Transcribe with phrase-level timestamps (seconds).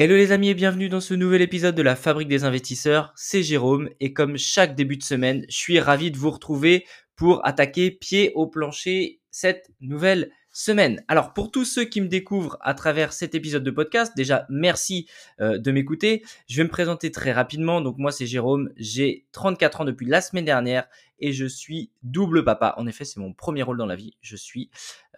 [0.00, 3.12] Hello les amis et bienvenue dans ce nouvel épisode de la Fabrique des investisseurs.
[3.16, 6.86] C'est Jérôme et comme chaque début de semaine, je suis ravi de vous retrouver
[7.16, 11.02] pour attaquer pied au plancher cette nouvelle semaine.
[11.08, 15.08] Alors pour tous ceux qui me découvrent à travers cet épisode de podcast, déjà merci
[15.40, 16.24] euh, de m'écouter.
[16.48, 17.80] Je vais me présenter très rapidement.
[17.80, 20.88] Donc moi c'est Jérôme, j'ai 34 ans depuis la semaine dernière
[21.18, 22.74] et je suis double papa.
[22.78, 24.16] En effet, c'est mon premier rôle dans la vie.
[24.20, 24.70] Je suis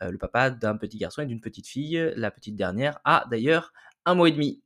[0.03, 2.13] euh, le papa d'un petit garçon et d'une petite fille.
[2.17, 3.73] La petite dernière a d'ailleurs
[4.05, 4.61] un mois et demi.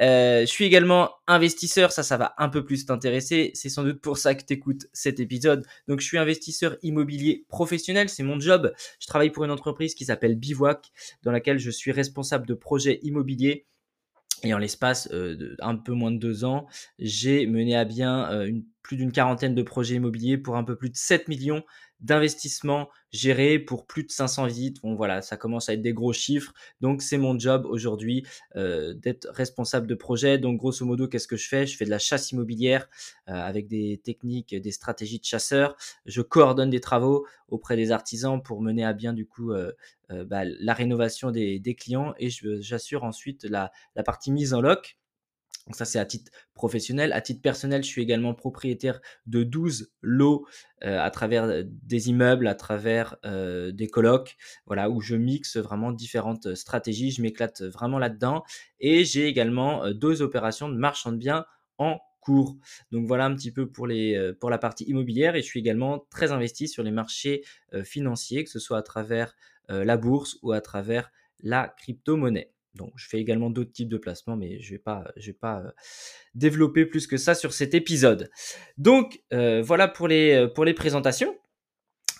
[0.00, 3.50] Euh, je suis également investisseur, ça, ça va un peu plus t'intéresser.
[3.54, 5.66] C'est sans doute pour ça que tu écoutes cet épisode.
[5.88, 8.72] Donc, je suis investisseur immobilier professionnel, c'est mon job.
[9.00, 10.90] Je travaille pour une entreprise qui s'appelle Bivouac,
[11.22, 13.66] dans laquelle je suis responsable de projets immobiliers.
[14.44, 16.66] Et en l'espace euh, de un peu moins de deux ans,
[16.98, 20.90] j'ai mené à bien euh, plus d'une quarantaine de projets immobiliers pour un peu plus
[20.90, 21.64] de 7 millions
[22.00, 24.82] d'investissement géré pour plus de 500 visites.
[24.82, 26.52] Bon voilà, ça commence à être des gros chiffres.
[26.80, 30.38] Donc c'est mon job aujourd'hui euh, d'être responsable de projet.
[30.38, 31.66] Donc grosso modo, qu'est-ce que je fais?
[31.66, 32.88] Je fais de la chasse immobilière
[33.28, 35.76] euh, avec des techniques, des stratégies de chasseurs.
[36.06, 39.72] Je coordonne des travaux auprès des artisans pour mener à bien du coup euh,
[40.10, 42.28] bah, la rénovation des, clients et
[42.60, 44.97] j'assure ensuite la, la partie mise en loc.
[45.68, 47.12] Donc ça, c'est à titre professionnel.
[47.12, 50.46] À titre personnel, je suis également propriétaire de 12 lots
[50.82, 55.58] euh, à travers euh, des immeubles, à travers euh, des colocs, voilà, où je mixe
[55.58, 57.10] vraiment différentes stratégies.
[57.10, 58.44] Je m'éclate vraiment là-dedans.
[58.80, 61.44] Et j'ai également deux opérations de marchand de biens
[61.76, 62.56] en cours.
[62.90, 65.36] Donc voilà un petit peu pour, les, pour la partie immobilière.
[65.36, 67.44] Et je suis également très investi sur les marchés
[67.84, 69.36] financiers, que ce soit à travers
[69.68, 71.10] la bourse ou à travers
[71.40, 72.52] la crypto-monnaie.
[72.96, 74.76] Je fais également d'autres types de placements, mais je
[75.16, 75.70] je vais pas euh,
[76.34, 78.30] développer plus que ça sur cet épisode.
[78.76, 81.36] Donc, euh, voilà pour les, euh, pour les présentations.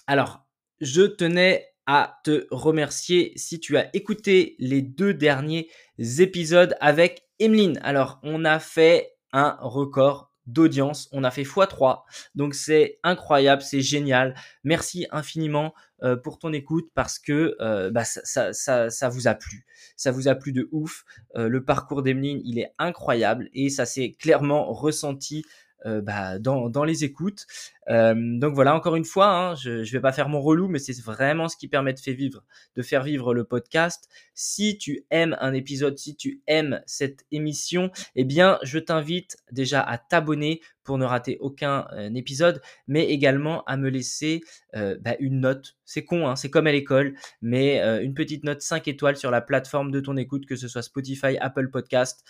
[0.07, 0.47] Alors,
[0.81, 5.71] je tenais à te remercier si tu as écouté les deux derniers
[6.19, 7.79] épisodes avec Emeline.
[7.83, 11.09] Alors, on a fait un record d'audience.
[11.13, 12.03] On a fait x3.
[12.35, 14.35] Donc c'est incroyable, c'est génial.
[14.65, 19.35] Merci infiniment euh, pour ton écoute parce que euh, bah, ça, ça, ça, vous a
[19.35, 19.65] plu.
[19.97, 21.05] Ça vous a plu de ouf.
[21.37, 25.45] Euh, le parcours d'Emeline, il est incroyable et ça s'est clairement ressenti
[25.85, 27.47] bah, dans, dans, les écoutes.
[27.89, 30.79] Euh, donc voilà, encore une fois, hein, je ne vais pas faire mon relou, mais
[30.79, 32.45] c'est vraiment ce qui permet de faire vivre,
[32.77, 34.09] de faire vivre le podcast.
[34.35, 39.81] Si tu aimes un épisode, si tu aimes cette émission, eh bien, je t'invite déjà
[39.81, 44.41] à t'abonner pour ne rater aucun euh, épisode, mais également à me laisser
[44.75, 45.77] euh, bah, une note.
[45.85, 49.41] C'est con, hein, c'est comme à l'école, mais une petite note 5 étoiles sur la
[49.41, 52.25] plateforme de ton écoute, que ce soit Spotify, Apple Podcast.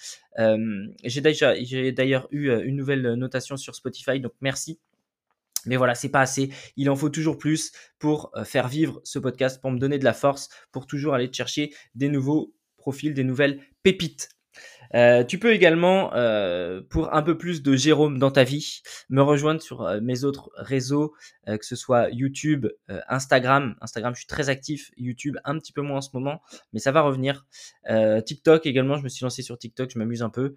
[1.05, 4.79] j'ai d'ailleurs eu une nouvelle notation sur Spotify, donc merci.
[5.67, 6.51] Mais voilà, c'est pas assez.
[6.77, 10.15] Il en faut toujours plus pour faire vivre ce podcast, pour me donner de la
[10.15, 14.31] force, pour toujours aller chercher des nouveaux profils, des nouvelles pépites.
[15.29, 16.11] Tu peux également,
[16.89, 18.81] pour un peu plus de Jérôme dans ta vie,
[19.11, 21.15] me rejoindre sur mes autres réseaux,
[21.47, 22.67] que ce soit YouTube,
[23.09, 23.77] Instagram.
[23.81, 24.91] Instagram, je suis très actif.
[24.97, 26.41] YouTube, un petit peu moins en ce moment,
[26.73, 27.47] mais ça va revenir.
[28.25, 30.55] TikTok également, je me suis lancé sur TikTok, je m'amuse un peu.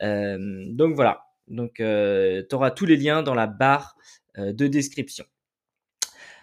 [0.00, 1.22] donc voilà.
[1.48, 3.96] Donc, tu auras tous les liens dans la barre
[4.36, 5.24] de description.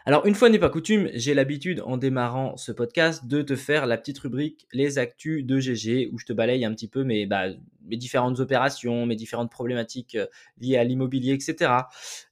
[0.08, 3.86] Alors, une fois n'est pas coutume, j'ai l'habitude en démarrant ce podcast de te faire
[3.86, 7.25] la petite rubrique Les actus de GG où je te balaye un petit peu mes,
[7.25, 7.48] bah,
[7.81, 10.28] différentes opérations, mes différentes problématiques euh,
[10.62, 11.74] liées à l'immobilier, etc.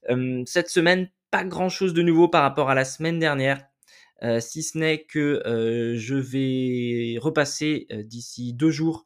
[0.08, 3.62] Euh, cette semaine, pas grand chose de nouveau par rapport à la semaine dernière.
[4.22, 9.04] Euh, si ce n'est que euh, je vais repasser euh, d'ici deux jours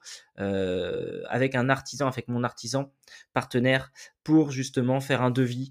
[1.28, 2.94] avec un artisan, avec mon artisan
[3.34, 3.92] partenaire,
[4.24, 5.70] pour justement faire un devis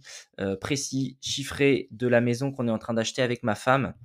[0.62, 3.96] précis, chiffré de la maison qu'on est en train d'acheter avec ma femme.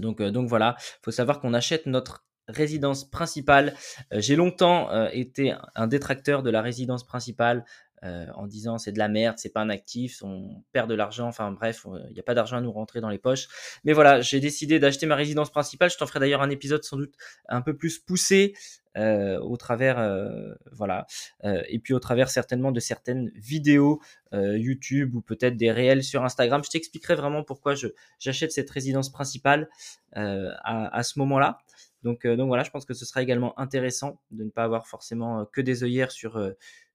[0.00, 3.76] Donc, donc voilà, faut savoir qu'on achète notre résidence principale.
[4.10, 7.64] J'ai longtemps été un détracteur de la résidence principale
[8.04, 11.26] euh, en disant c'est de la merde, c'est pas un actif, on perd de l'argent,
[11.26, 13.48] enfin bref, il n'y a pas d'argent à nous rentrer dans les poches.
[13.84, 15.90] Mais voilà, j'ai décidé d'acheter ma résidence principale.
[15.90, 17.14] Je t'en ferai d'ailleurs un épisode sans doute
[17.48, 18.54] un peu plus poussé
[18.96, 21.06] euh, au travers, euh, voilà,
[21.42, 24.00] et puis au travers certainement de certaines vidéos
[24.32, 26.62] YouTube ou peut-être des réels sur Instagram.
[26.64, 27.74] Je t'expliquerai vraiment pourquoi
[28.18, 29.68] j'achète cette résidence principale
[30.12, 31.58] à, à, ce moment-là.
[32.04, 35.44] Donc, donc voilà, je pense que ce sera également intéressant de ne pas avoir forcément
[35.46, 36.38] que des œillères sur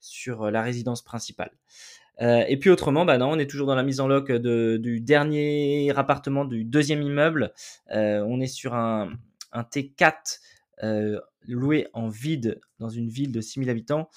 [0.03, 1.51] sur euh, la résidence principale.
[2.21, 4.99] Euh, et puis autrement, bah on est toujours dans la mise en loc de, du
[4.99, 7.53] dernier appartement du deuxième immeuble.
[7.91, 9.13] Euh, on est sur un,
[9.51, 10.39] un T4
[11.47, 14.09] loué en vide dans une ville de 6000 habitants.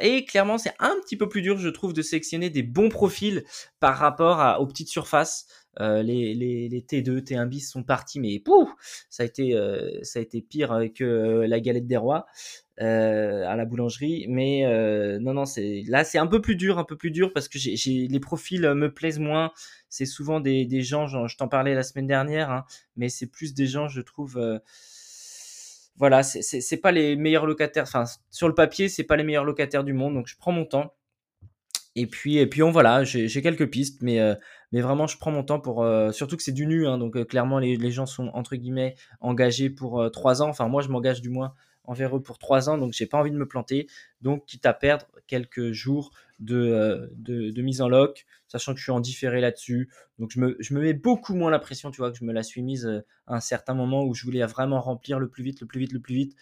[0.00, 3.44] et clairement, c'est un petit peu plus dur, je trouve, de sélectionner des bons profils
[3.80, 5.46] par rapport aux petites surfaces.
[5.80, 8.68] Les, les, les, T2, T1 bis sont partis, mais pouf,
[9.10, 9.58] ça a été,
[10.02, 12.26] ça a été pire que la galette des rois.
[12.78, 14.64] à la boulangerie mais
[15.20, 17.58] non non c'est là c'est un peu plus dur un peu plus dur parce que
[17.58, 19.52] j'ai les profils me plaisent moins
[19.88, 22.64] c'est souvent des, des gens je t'en parlais la semaine dernière hein,
[22.96, 24.60] mais c'est plus des gens je trouve
[25.96, 27.84] voilà, c'est pas les meilleurs locataires.
[27.84, 30.14] Enfin, sur le papier, c'est pas les meilleurs locataires du monde.
[30.14, 30.94] Donc, je prends mon temps.
[31.94, 34.34] Et puis, et puis, on voilà, j'ai quelques pistes, mais, euh,
[34.74, 35.84] mais vraiment, je prends mon temps pour.
[35.84, 38.96] Euh, surtout que c'est du nu, hein, donc euh, clairement, les, gens sont entre guillemets
[39.20, 40.48] engagés pour trois ans.
[40.48, 41.54] Enfin, moi, je m'engage du moins
[41.84, 43.86] envers eux pour trois ans, donc j'ai pas envie de me planter.
[44.20, 46.10] Donc, quitte à perdre quelques jours
[46.40, 47.08] de,
[47.56, 49.90] mise en lock, sachant que je suis en différé là-dessus.
[50.18, 52.32] Donc, je me, je me mets beaucoup moins la pression, tu vois, que je me
[52.32, 55.60] la suis mise à un certain moment où je voulais vraiment remplir le plus vite,
[55.60, 56.36] le plus vite, le plus vite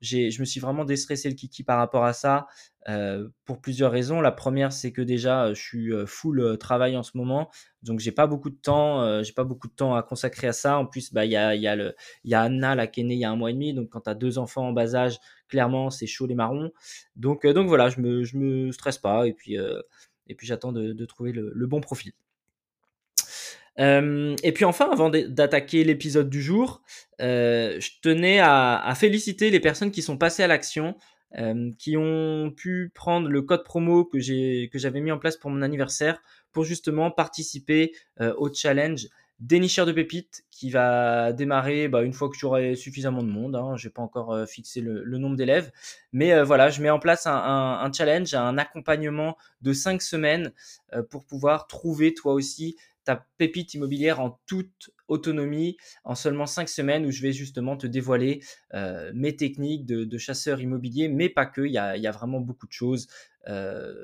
[0.00, 2.46] je me suis vraiment déstressé le kiki par rapport à ça
[2.88, 4.20] euh, pour plusieurs raisons.
[4.20, 7.50] La première, c'est que déjà, je suis euh, full euh, travail en ce moment,
[7.82, 10.78] donc j'ai pas beaucoup de temps, j'ai pas beaucoup de temps à consacrer à ça.
[10.78, 11.94] En plus, bah il y a, y, a le,
[12.24, 14.02] y a Anna là qui est il y a un mois et demi, donc quand
[14.02, 15.18] tu as deux enfants en bas âge,
[15.48, 16.70] clairement c'est chaud les marrons.
[17.16, 19.56] Donc donc voilà, je me je me stresse pas et puis
[20.28, 22.12] et puis j'attends de, de, trouver le, le bon profil.
[23.78, 26.82] Euh, et puis enfin, avant d'attaquer l'épisode du jour,
[27.20, 30.96] euh, je tenais à, féliciter les personnes qui sont passées à l'action,
[31.38, 35.62] euh, qui ont pu prendre le code promo que j'avais mis en place pour mon
[35.62, 36.20] anniversaire
[36.52, 39.06] pour justement participer au challenge
[39.38, 43.54] dénicheur de pépites qui va démarrer bah, une fois que j'aurai suffisamment de monde.
[43.54, 43.76] Hein.
[43.76, 45.70] Je n'ai pas encore fixé le, nombre d'élèves.
[46.12, 50.52] Mais voilà, je mets en place un, un, challenge, un accompagnement de 5 semaines
[51.10, 52.76] pour pouvoir trouver toi aussi
[53.08, 57.86] ta pépite immobilière en toute autonomie en seulement cinq semaines où je vais justement te
[57.86, 58.44] dévoiler
[58.74, 62.72] euh, mes techniques de, chasseur immobilier, mais pas que, il y a, vraiment beaucoup de
[62.72, 63.08] choses.
[63.46, 63.94] Euh,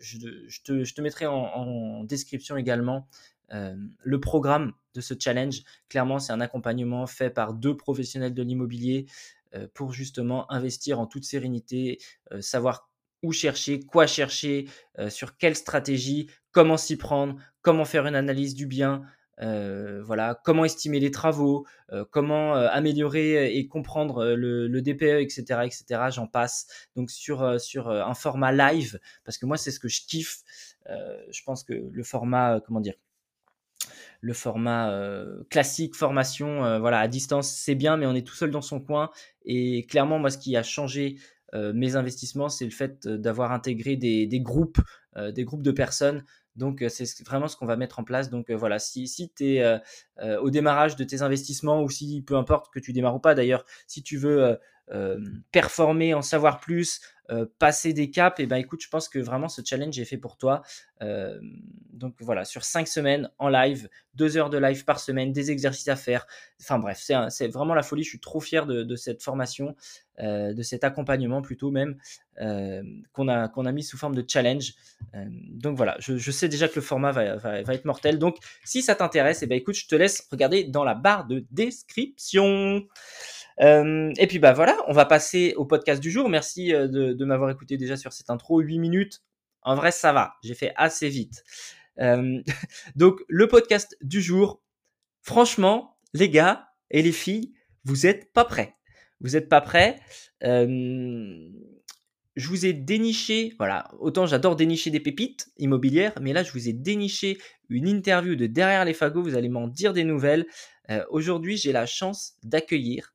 [0.00, 0.16] je,
[0.62, 3.06] te, mettrai en, description également
[3.52, 5.62] euh, le programme de ce challenge.
[5.90, 9.04] Clairement, c'est un accompagnement fait par deux professionnels de l'immobilier
[9.74, 11.98] pour justement investir en toute sérénité,
[12.40, 12.88] savoir
[13.22, 14.68] où chercher, quoi chercher,
[15.10, 19.02] sur quelle stratégie, comment s'y prendre, comment faire une analyse du bien,
[19.40, 25.62] euh, voilà, comment estimer les travaux, euh, comment euh, améliorer et comprendre le, DPE, etc.,
[25.64, 26.02] etc.
[26.10, 26.66] J'en passe.
[26.94, 30.42] Donc sur un format live, parce que moi c'est ce que je kiffe.
[30.86, 32.94] je pense que le format, comment dire,
[34.20, 34.94] le format
[35.50, 39.10] classique formation, voilà, à distance, c'est bien, mais on est tout seul dans son coin.
[39.44, 41.16] Et clairement, moi, ce qui a changé
[41.52, 44.80] mes investissements, c'est le fait d'avoir intégré des groupes,
[45.16, 46.24] des groupes de personnes
[46.56, 48.30] donc, c'est vraiment ce qu'on va mettre en place.
[48.30, 49.80] Donc, voilà, si, si tu es
[50.40, 53.64] au démarrage de tes investissements ou si, peu importe que tu démarres ou pas d'ailleurs,
[53.86, 54.58] si tu veux
[55.52, 57.00] performer, en savoir plus,
[57.58, 60.36] passer des caps, et ben écoute, je pense que vraiment ce challenge est fait pour
[60.36, 60.62] toi.
[61.00, 65.88] donc voilà, sur cinq semaines en live, deux heures de live par semaine, des exercices
[65.88, 66.26] à faire.
[66.60, 68.02] Enfin bref, c'est vraiment la folie.
[68.04, 69.74] Je suis trop fier de, cette formation,
[70.18, 71.96] de cet accompagnement plutôt même
[73.12, 74.74] qu'on a, qu'on a mis sous forme de challenge.
[75.14, 78.18] donc voilà, je, sais déjà que le format va, va, être mortel.
[78.18, 81.26] Donc si ça t'intéresse, et eh ben écoute, je te laisse regarder dans la barre
[81.26, 82.86] de description.
[83.60, 86.28] Euh, et puis bah voilà, on va passer au podcast du jour.
[86.28, 88.60] Merci euh, de, m'avoir écouté déjà sur cette intro.
[88.60, 89.22] 8 minutes.
[89.62, 90.34] En vrai, ça va.
[90.42, 91.44] J'ai fait assez vite.
[92.00, 92.42] Euh,
[92.96, 94.60] donc le podcast du jour.
[95.22, 98.74] Franchement, les gars et les filles, vous êtes pas prêts.
[99.20, 100.00] Vous n'êtes pas prêts.
[100.42, 101.48] je
[102.48, 106.74] vous ai déniché, voilà, autant j'adore dénicher des pépites immobilières, mais là je vous ai
[106.74, 107.38] déniché
[107.70, 110.44] une interview de derrière les fagots, vous allez m'en dire des nouvelles.
[111.08, 113.13] Aujourd'hui j'ai la chance d'accueillir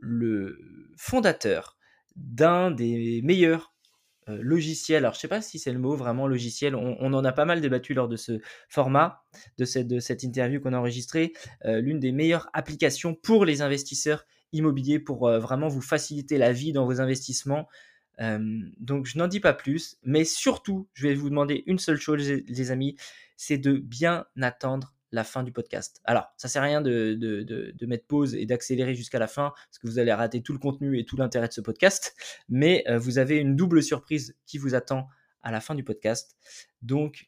[0.00, 0.58] le
[0.96, 1.76] fondateur
[2.16, 3.72] d'un des meilleurs
[4.28, 7.32] euh, logiciels, alors je sais pas si c'est le mot vraiment logiciel, on, en a
[7.32, 9.24] pas mal débattu lors de ce format,
[9.58, 11.32] de cette, de cette interview qu'on a enregistrée,
[11.64, 16.72] euh, l'une des meilleures applications pour les investisseurs immobiliers, pour vraiment vous faciliter la vie
[16.72, 17.68] dans vos investissements.
[18.18, 22.28] donc je n'en dis pas plus, mais surtout, je vais vous demander une seule chose,
[22.28, 22.96] les amis,
[23.38, 26.00] c'est de bien attendre la fin du podcast.
[26.04, 29.86] Alors, ça sert à rien de, mettre pause et d'accélérer jusqu'à la fin, parce que
[29.86, 32.16] vous allez rater tout le contenu et tout l'intérêt de ce podcast,
[32.48, 35.08] mais euh, vous avez une double surprise qui vous attend
[35.42, 36.36] à la fin du podcast.
[36.80, 37.26] Donc,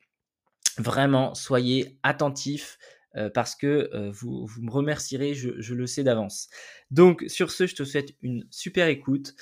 [0.79, 2.79] vraiment, soyez attentifs.
[3.17, 6.49] Euh, parce que euh, vous, vous, me remercierez, je, je le sais d'avance.
[6.91, 9.37] Donc sur ce, je te souhaite une super écoute,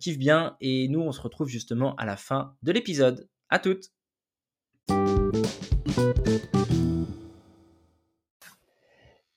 [0.00, 3.28] kiffe bien, et nous on se retrouve justement à la fin de l'épisode.
[3.50, 3.92] À toutes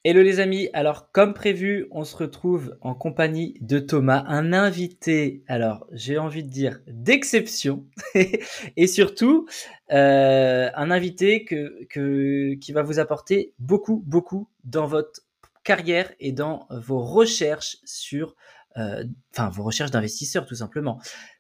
[0.04, 5.44] Hello les amis, alors comme prévu, on se retrouve en compagnie de Thomas, un invité,
[5.48, 9.48] alors j'ai envie de dire d'exception, et surtout
[9.92, 15.22] euh, un invité que, que, qui va vous apporter beaucoup, beaucoup dans votre
[15.64, 18.36] carrière et dans vos recherches sur,
[18.78, 21.00] euh, enfin vos recherches d'investisseurs tout simplement.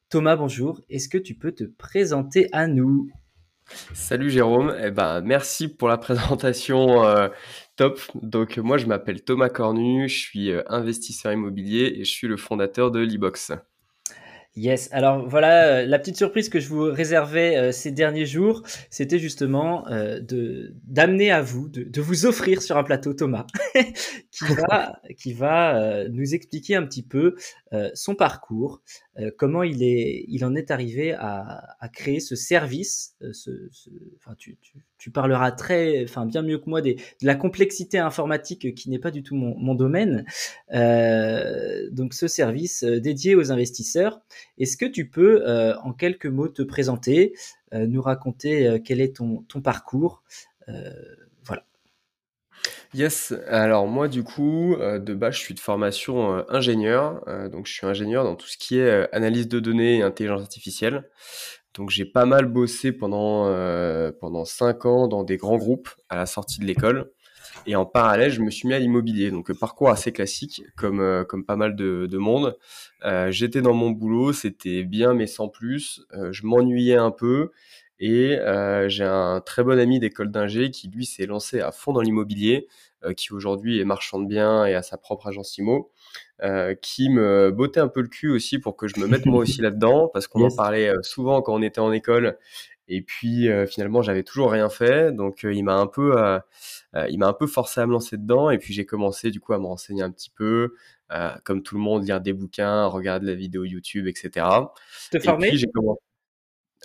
[0.09, 3.09] Thomas, bonjour, est-ce que tu peux te présenter à nous?
[3.93, 7.29] Salut Jérôme, eh ben, merci pour la présentation euh,
[8.15, 12.37] Donc moi je m'appelle Thomas Cornu, je suis euh, investisseur immobilier et je suis le
[12.37, 13.53] fondateur de l'e-box.
[14.57, 18.63] Yes, alors voilà, euh, la petite surprise que je vous réservais euh, ces derniers jours,
[18.89, 23.47] c'était justement de d'amener à vous, de, de, vous offrir sur un plateau Thomas,
[24.31, 27.35] qui va, qui va nous expliquer un petit peu
[27.93, 28.81] son parcours,
[29.37, 33.15] comment il, est, il en est arrivé à, à créer ce service.
[33.31, 37.25] Ce, ce, enfin, tu, tu, tu, parleras très, enfin bien mieux que moi des, de
[37.25, 40.25] la complexité informatique qui n'est pas du tout mon, mon domaine.
[40.71, 44.21] donc ce service dédié aux investisseurs.
[44.57, 47.33] Est-ce que tu peux, euh, en quelques mots, te présenter,
[47.73, 50.23] euh, nous raconter euh, quel est ton, ton parcours
[50.67, 50.91] Voilà.
[52.93, 57.87] Yes, alors moi du coup, de base, je suis de formation ingénieur, donc je suis
[57.87, 61.09] ingénieur dans tout ce qui est analyse de données et intelligence artificielle.
[61.73, 63.45] Donc j'ai pas mal bossé pendant
[64.19, 67.11] pendant cinq ans dans des grands groupes à la sortie de l'école.
[67.65, 69.29] Et en parallèle, je me suis mis à l'immobilier.
[69.31, 72.57] Donc, parcours assez classique, comme, euh, comme pas mal de, de monde.
[73.05, 76.01] Euh, J'étais dans mon boulot, c'était bien, mais sans plus.
[76.13, 77.51] Euh, je m'ennuyais un peu.
[78.01, 81.93] Et euh, j'ai un très bon ami d'école d'ingé qui, lui, s'est lancé à fond
[81.93, 82.67] dans l'immobilier,
[83.05, 85.89] euh, qui aujourd'hui est marchand de biens et a sa propre agence IMO,
[86.81, 89.61] qui me bottait un peu le cul aussi pour que je me mette moi aussi
[89.61, 92.37] là-dedans, parce qu'on en parlait souvent quand on était en école.
[92.87, 95.13] Et puis, finalement, j'avais toujours rien fait.
[95.13, 96.17] Donc, il m'a un peu
[96.95, 99.39] euh, il m'a un peu forcé à me lancer dedans et puis j'ai commencé du
[99.39, 100.75] coup à me renseigner un petit peu,
[101.11, 104.45] euh, comme tout le monde, lire des bouquins, regarder la vidéo YouTube, etc.
[105.11, 106.01] Te former et puis, commencé...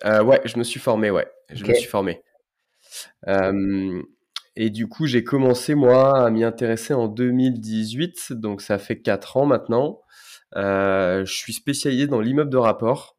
[0.05, 2.23] euh, Ouais, je me suis formé, ouais, je me suis formé.
[3.29, 4.03] Euh,
[4.55, 9.37] et du coup, j'ai commencé moi à m'y intéresser en 2018, donc ça fait 4
[9.37, 10.01] ans maintenant.
[10.57, 13.17] Euh, je suis spécialisé dans l'immeuble de rapport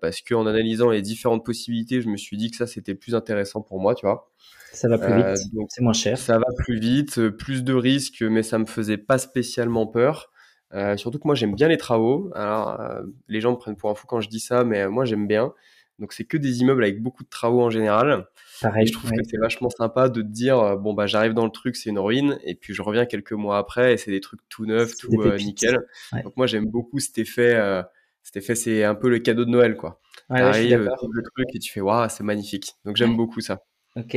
[0.00, 3.60] parce qu'en analysant les différentes possibilités, je me suis dit que ça c'était plus intéressant
[3.60, 4.30] pour moi, tu vois.
[4.72, 6.16] Ça va plus vite, euh, c'est moins cher.
[6.16, 10.32] Ça va plus vite, plus de risques, mais ça me faisait pas spécialement peur.
[10.96, 12.30] Surtout que moi j'aime bien les travaux.
[12.34, 12.80] Alors
[13.28, 15.52] les gens me prennent pour un fou quand je dis ça, mais moi j'aime bien.
[16.00, 18.26] Donc c'est que des immeubles avec beaucoup de travaux en général.
[18.60, 21.44] Pareil, et je trouve que c'est vachement sympa de te dire bon bah j'arrive dans
[21.44, 24.20] le truc, c'est une ruine, et puis je reviens quelques mois après et c'est des
[24.20, 25.78] trucs tout neufs, tout nickel.
[26.12, 26.22] Ouais.
[26.22, 27.82] Donc moi j'aime beaucoup cet effet.
[28.22, 30.00] cet effet, c'est un peu le cadeau de Noël, quoi.
[30.28, 32.72] Ouais, T'arrives, le truc et tu fais waouh, c'est magnifique.
[32.84, 33.64] Donc j'aime beaucoup ça.
[33.96, 34.16] Ok.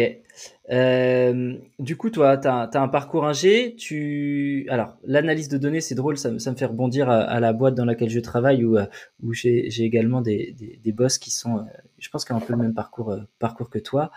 [0.72, 3.76] Euh, du coup, toi, tu as, un parcours ingé.
[3.76, 4.68] Tu...
[4.70, 7.74] Alors, l'analyse de données, c'est drôle, ça, ça, me fait rebondir à, à, la boîte
[7.74, 8.86] dans laquelle je travaille où, euh,
[9.24, 11.64] où j'ai également des, des, des, boss qui sont, euh,
[11.98, 14.12] je pense, qui ont un peu le même parcours, parcours que toi,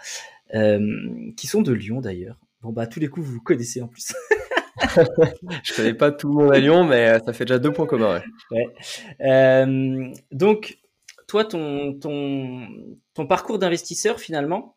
[0.55, 2.37] euh, qui sont de Lyon d'ailleurs.
[2.61, 4.13] Bon, bah, à tous les coups, vous vous connaissez en plus.
[5.65, 8.21] je connais pas tout le monde à Lyon, mais ça fait déjà deux points communs.
[8.51, 8.69] Ouais.
[9.21, 10.13] ouais.
[10.33, 10.79] donc,
[11.27, 12.69] toi, ton, ton,
[13.15, 14.76] ton parcours d'investisseur, finalement,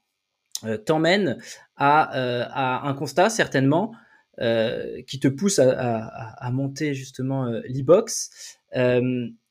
[0.85, 1.37] t'emmène
[1.75, 3.93] à, euh, à, un constat, certainement,
[4.39, 8.57] euh, qui te pousse à, à, à monter justement euh, l'e-box.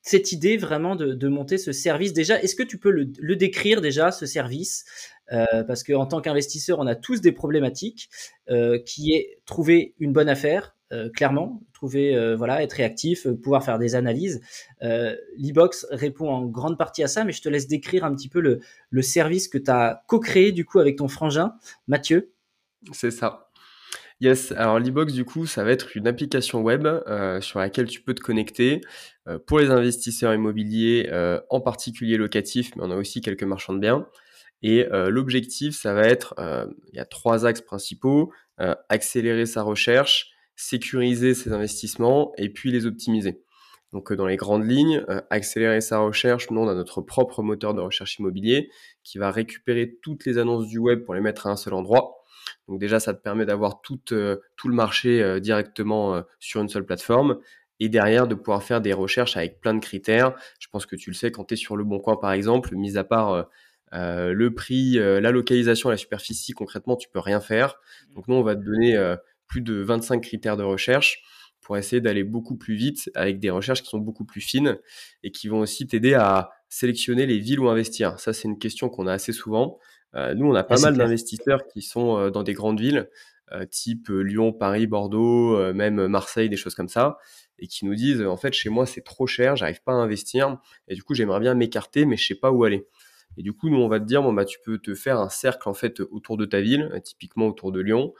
[0.01, 3.35] cette idée vraiment de, de, monter ce service, déjà, est-ce que tu peux le, le
[3.35, 4.85] décrire déjà, ce service?
[5.67, 8.09] Parce qu'en tant qu'investisseur, on a tous des problématiques,
[8.85, 13.63] qui est trouver une bonne affaire, euh, clairement, trouver, euh, voilà, être réactif, euh, pouvoir
[13.63, 14.41] faire des analyses.
[14.81, 18.39] L'e-box répond en grande partie à ça, mais je te laisse décrire un petit peu
[18.39, 21.53] le, le service que tu as co-créé du coup avec ton frangin,
[21.87, 22.31] Mathieu.
[22.91, 23.51] C'est ça.
[24.19, 26.87] Yes, alors l'e-box du coup, ça va être une application web
[27.39, 28.81] sur laquelle tu peux te connecter
[29.45, 31.09] pour les investisseurs immobiliers,
[31.49, 34.07] en particulier locatifs, mais on a aussi quelques marchands de biens.
[34.61, 36.33] Et l'objectif, ça va être,
[36.91, 38.33] il y a trois axes principaux
[38.89, 43.41] accélérer sa recherche, sécuriser ses investissements et puis les optimiser.
[43.93, 47.41] Donc euh, dans les grandes lignes, euh, accélérer sa recherche, nous on a notre propre
[47.41, 48.69] moteur de recherche immobilier
[49.01, 52.17] qui va récupérer toutes les annonces du web pour les mettre à un seul endroit.
[52.67, 54.35] Donc déjà ça te permet d'avoir tout, euh,
[54.65, 57.39] le marché directement sur une seule plateforme
[57.79, 60.35] et derrière de pouvoir faire des recherches avec plein de critères.
[60.59, 62.75] Je pense que tu le sais quand tu es sur le bon coin par exemple,
[62.75, 63.47] mis à part
[63.93, 67.79] le prix, la localisation, la superficie, concrètement tu peux rien faire.
[68.13, 68.97] Donc nous on va te donner
[69.49, 71.21] plus de 25 critères de recherche
[71.59, 74.77] pour essayer d'aller beaucoup plus vite avec des recherches qui sont beaucoup plus fines
[75.23, 78.17] et qui vont aussi t'aider à sélectionner les villes où investir.
[78.19, 79.77] Ça, c'est une question qu'on a assez souvent.
[80.15, 83.09] Euh, nous, on a pas ah, mal d'investisseurs qui sont euh, dans des grandes villes,
[83.71, 87.17] type Lyon, Paris, Bordeaux, même Marseille, des choses comme ça,
[87.57, 90.59] et qui nous disent en fait chez moi c'est trop cher, j'arrive pas à investir,
[90.87, 92.85] et du coup j'aimerais bien m'écarter, mais je sais pas où aller.
[93.37, 95.29] Et du coup, nous, on va te dire, bon, bah, tu peux te faire un
[95.29, 98.13] cercle, en fait, autour de ta ville, typiquement autour de Lyon,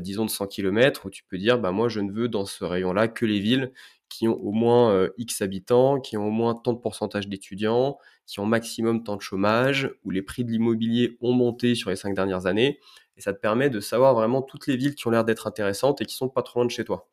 [0.00, 2.64] disons de 100 km, où tu peux dire, bah, moi, je ne veux dans ce
[2.64, 3.72] rayon-là que les villes
[4.08, 8.38] qui ont au moins X habitants, qui ont au moins tant de pourcentage d'étudiants, qui
[8.40, 12.14] ont maximum tant de chômage, où les prix de l'immobilier ont monté sur les cinq
[12.14, 12.78] dernières années.
[13.16, 16.00] Et ça te permet de savoir vraiment toutes les villes qui ont l'air d'être intéressantes
[16.00, 17.08] et qui sont pas trop loin de chez toi.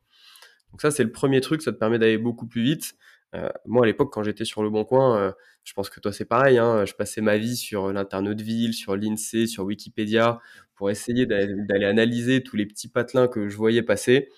[0.71, 2.93] Donc ça, c'est le premier truc, ça te permet d'aller beaucoup plus vite.
[3.35, 5.31] Euh, moi, à l'époque, quand j'étais sur le Bon Coin, euh,
[5.63, 6.57] je pense que toi, c'est pareil.
[6.57, 10.39] Hein, je passais ma vie sur l'internet ville, sur l'INSEE, sur Wikipédia,
[10.75, 14.29] pour essayer d'aller analyser tous les petits patelins que je voyais passer.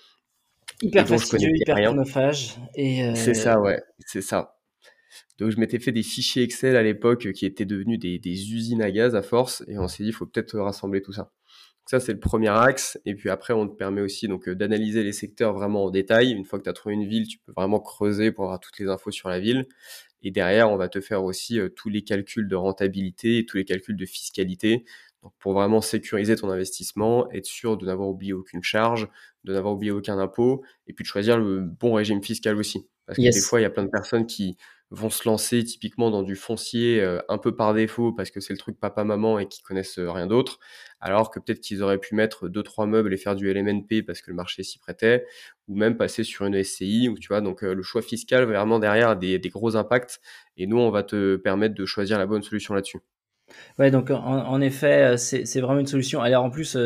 [0.82, 2.56] Hyper fastidieux, hyper chronophage.
[2.78, 4.56] Euh, c'est ça, ouais, c'est ça.
[5.38, 8.82] Donc, je m'étais fait des fichiers Excel à l'époque qui étaient devenus des, des, usines
[8.82, 11.32] à gaz à force, et on s'est dit, il faut peut-être rassembler tout ça.
[11.90, 13.00] Ça, c'est le premier axe.
[13.04, 16.30] Et puis après, on te permet aussi donc euh, d'analyser les secteurs vraiment en détail.
[16.30, 18.78] Une fois que tu as trouvé une ville, tu peux vraiment creuser pour avoir toutes
[18.78, 19.66] les infos sur la ville.
[20.22, 23.56] Et derrière, on va te faire aussi euh, tous les calculs de rentabilité et tous
[23.56, 24.84] les calculs de fiscalité.
[25.24, 29.08] Donc pour vraiment sécuriser ton investissement, être sûr de n'avoir oublié aucune charge,
[29.42, 32.86] de n'avoir oublié aucun impôt, et puis de choisir le bon régime fiscal aussi.
[33.04, 34.56] Parce que des fois, il y a plein de personnes qui
[34.90, 38.52] vont se lancer typiquement dans du foncier euh, un peu par défaut parce que c'est
[38.52, 40.58] le truc papa-maman et qui connaissent euh, rien d'autre,
[41.00, 44.20] alors que peut-être qu'ils auraient pu mettre deux trois meubles et faire du LMNP parce
[44.20, 45.24] que le marché s'y prêtait,
[45.68, 48.80] ou même passer sur une SCI, ou tu vois, donc euh, le choix fiscal vraiment
[48.80, 50.20] derrière a des, des, gros impacts,
[50.56, 52.98] et nous on va te permettre de choisir la bonne solution là-dessus.
[53.78, 56.20] Ouais, donc en, en effet, c'est vraiment une solution.
[56.20, 56.76] Alors en plus,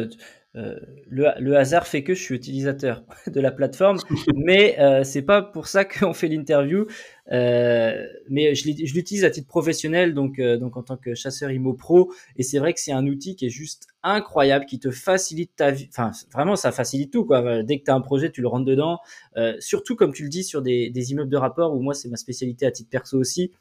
[0.57, 3.99] euh, le, le, hasard fait que je suis utilisateur de la plateforme,
[4.37, 6.87] mais euh, c'est pas pour ça qu'on fait l'interview.
[7.33, 11.73] Euh, mais je l'utilise à titre professionnel, donc euh, donc en tant que chasseur IMO
[11.73, 15.57] pro, et c'est vrai que c'est un outil qui est juste incroyable, qui te facilite
[15.57, 15.89] ta vie.
[15.91, 17.63] Enfin, vraiment, ça facilite tout quoi.
[17.63, 18.99] Dès que tu as un projet, tu le rentres dedans.
[19.37, 22.09] Euh, surtout comme tu le dis sur des, des immeubles de rapport, où moi c'est
[22.09, 23.53] ma spécialité à titre perso aussi.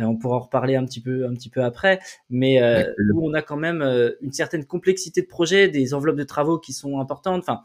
[0.00, 2.00] Euh, on pourra en reparler un petit peu, un petit peu après,
[2.30, 6.16] mais euh, où on a quand même euh, une certaine complexité de projet, des enveloppes
[6.16, 7.42] de travaux qui sont importantes.
[7.42, 7.62] Enfin,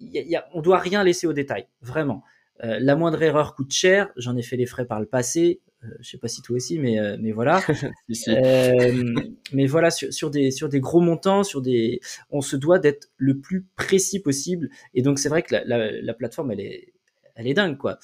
[0.00, 2.24] y y a, on doit rien laisser au détail, vraiment.
[2.62, 4.10] la moindre erreur coûte cher.
[4.16, 5.60] J'en ai fait les frais par le passé.
[6.00, 7.60] je sais pas si toi aussi, mais mais voilà.
[9.52, 12.00] mais voilà sur, sur, des sur des gros montants, sur des,
[12.30, 14.70] on se doit d'être le plus précis possible.
[14.94, 16.92] Et donc c'est vrai que la, la, la, plateforme elle est
[17.34, 17.98] elle est dingue quoi.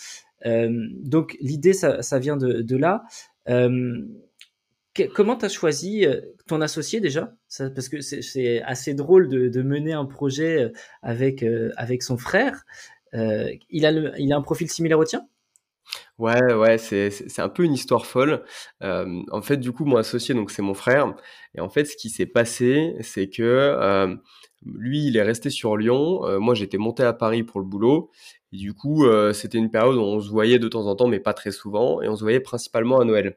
[0.47, 3.05] Donc l'idée ça, vient de, là.
[3.49, 3.99] Euh,
[5.15, 7.33] comment tu as choisi euh, ton associé déjà?
[7.59, 11.45] Parce que c'est assez drôle de, mener un projet euh, avec,
[11.77, 12.65] avec son frère.
[13.13, 15.27] il, a il a un profil similaire au tien?
[16.19, 18.45] Ouais, ouais, c'est un peu une histoire folle.
[18.81, 21.15] en fait, du coup, mon associé, donc c'est mon frère.
[21.55, 24.17] Et en fait, ce qui s'est passé, c'est que
[24.65, 26.41] lui, il est resté sur Lyon.
[26.41, 28.11] moi, j'étais monté à Paris pour le boulot.
[28.57, 31.09] Et du coup, euh, c'était une période où on se voyait de temps en temps,
[31.09, 33.37] mais pas très souvent, et on se voyait principalement à Noël.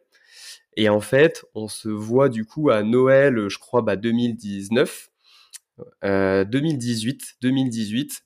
[0.78, 5.10] Et en fait, on se voit du coup à Noël, je crois, bah, 2019,
[6.06, 8.22] euh, 2018, 2018.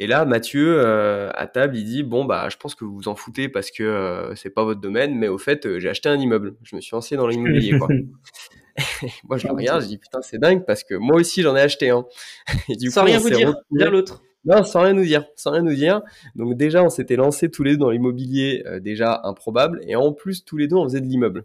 [0.00, 3.08] Et là, Mathieu, euh, à table, il dit bon bah, je pense que vous vous
[3.08, 6.18] en foutez parce que euh, c'est pas votre domaine, mais au fait, j'ai acheté un
[6.18, 6.56] immeuble.
[6.62, 7.88] Je me suis lancé dans l'immobilier, quoi.
[9.28, 11.60] moi, je le regarde, je dis putain, c'est dingue parce que moi aussi, j'en ai
[11.60, 12.04] acheté un.
[12.68, 14.22] Et du Sans rien vous dire, dire l'autre.
[14.44, 16.02] Non, sans rien nous dire, sans rien nous dire.
[16.34, 20.12] Donc déjà, on s'était lancé tous les deux dans l'immobilier euh, déjà improbable, et en
[20.12, 21.44] plus tous les deux on faisait de l'immeuble.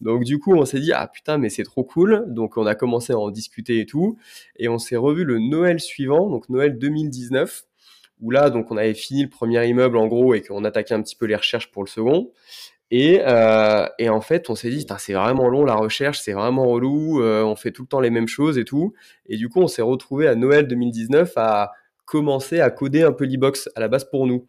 [0.00, 2.24] Donc du coup, on s'est dit ah putain mais c'est trop cool.
[2.28, 4.16] Donc on a commencé à en discuter et tout,
[4.56, 7.64] et on s'est revu le Noël suivant, donc Noël 2019,
[8.22, 11.02] où là donc on avait fini le premier immeuble en gros et qu'on attaquait un
[11.02, 12.30] petit peu les recherches pour le second.
[12.90, 16.64] Et, euh, et en fait, on s'est dit, c'est vraiment long la recherche, c'est vraiment
[16.64, 18.94] relou, euh, on fait tout le temps les mêmes choses et tout.
[19.26, 21.72] Et du coup, on s'est retrouvé à Noël 2019 à
[22.08, 24.48] commencer à coder un peu l'e-box à la base pour nous.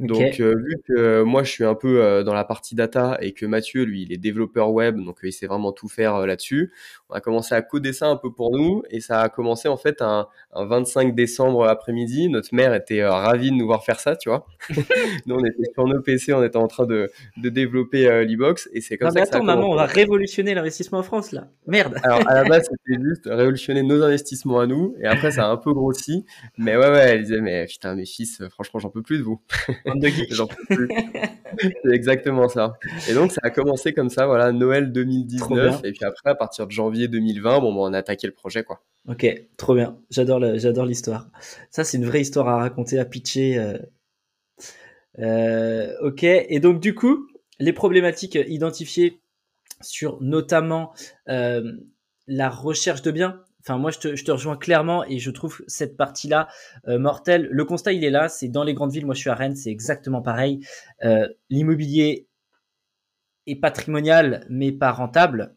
[0.00, 3.18] Donc, euh, vu que euh, moi, je suis un peu euh, dans la partie data
[3.20, 6.72] et que Mathieu, lui, il est développeur web, donc il sait vraiment tout faire là-dessus,
[7.10, 9.76] on a commencé à coder ça un peu pour nous et ça a commencé en
[9.76, 12.28] fait un, un 25 décembre après-midi.
[12.28, 14.46] Notre mère était ravie de nous voir faire ça, tu vois.
[15.26, 18.80] nous, on était sur nos PC, on était en train de, de développer l'e-box et
[18.80, 19.14] c'est comme ça.
[19.14, 21.48] Mais attends, maman, on va révolutionner l'investissement en France là.
[21.66, 21.96] Merde.
[22.02, 25.50] Alors, à la base, c'était juste révolutionner nos investissements à nous et après, ça a
[25.50, 26.24] un peu grossi.
[26.56, 29.42] Mais ouais, ouais, elle disait, mais putain, mes fils, franchement, j'en peux plus de vous.
[31.82, 32.74] c'est exactement ça.
[33.08, 35.80] Et donc, ça a commencé comme ça, voilà, Noël 2019.
[35.84, 38.82] Et puis après, à partir de janvier 2020, bon, on a attaqué le projet, quoi.
[39.08, 39.26] Ok,
[39.56, 39.98] trop bien.
[40.10, 41.28] J'adore, j'adore l'histoire.
[41.70, 43.58] Ça, c'est une vraie histoire à raconter, à pitcher.
[43.58, 43.78] Euh.
[45.18, 49.20] Euh, ok, et donc, du coup, les problématiques identifiées
[49.80, 50.92] sur notamment
[51.28, 51.72] euh,
[52.26, 55.62] la recherche de biens, Enfin, moi, je te, je te, rejoins clairement et je trouve
[55.66, 56.48] cette partie-là
[56.88, 57.48] euh, mortelle.
[57.50, 58.28] Le constat, il est là.
[58.28, 59.06] C'est dans les grandes villes.
[59.06, 59.56] Moi, je suis à Rennes.
[59.56, 60.60] C'est exactement pareil.
[61.04, 62.28] Euh, L'immobilier
[63.46, 65.56] est patrimonial, mais pas rentable.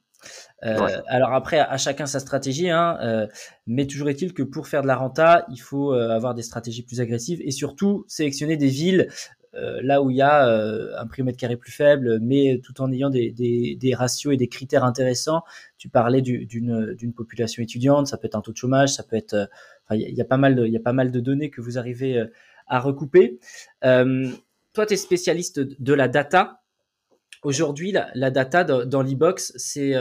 [0.63, 3.27] Euh, Alors après, à, chacun sa stratégie, hein,
[3.67, 7.01] mais toujours est-il que pour faire de la renta, il faut avoir des stratégies plus
[7.01, 9.09] agressives et surtout sélectionner des villes
[9.53, 12.81] là où il y a euh, un prix au mètre carré plus faible, mais tout
[12.81, 15.43] en ayant des, ratios et des critères intéressants.
[15.77, 19.49] Tu parlais d'une population étudiante, ça peut être un taux de chômage, ça peut être,
[19.91, 22.23] il y, a pas mal de, y a pas mal de données que vous arrivez
[22.67, 23.39] à recouper.
[23.81, 26.61] toi, tu es spécialiste de la data.
[27.43, 29.93] Aujourd'hui, la, la, data dans, dans l'e-box, c'est,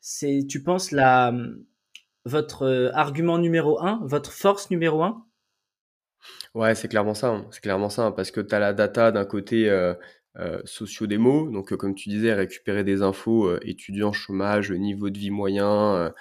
[0.00, 1.32] c'est, tu penses la,
[2.24, 5.24] votre argument numéro un, votre force numéro un?
[6.54, 7.46] Ouais, c'est clairement ça, hein.
[7.50, 9.70] c'est clairement ça, hein, parce que tu as la data d'un côté
[10.64, 16.12] socio-démo, donc comme tu disais, récupérer des infos étudiants, chômage, niveau de vie moyen,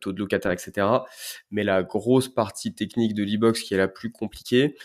[0.00, 0.86] taux de locataire, etc.
[1.50, 4.76] Mais la grosse partie technique de l'e-box qui est la plus compliquée,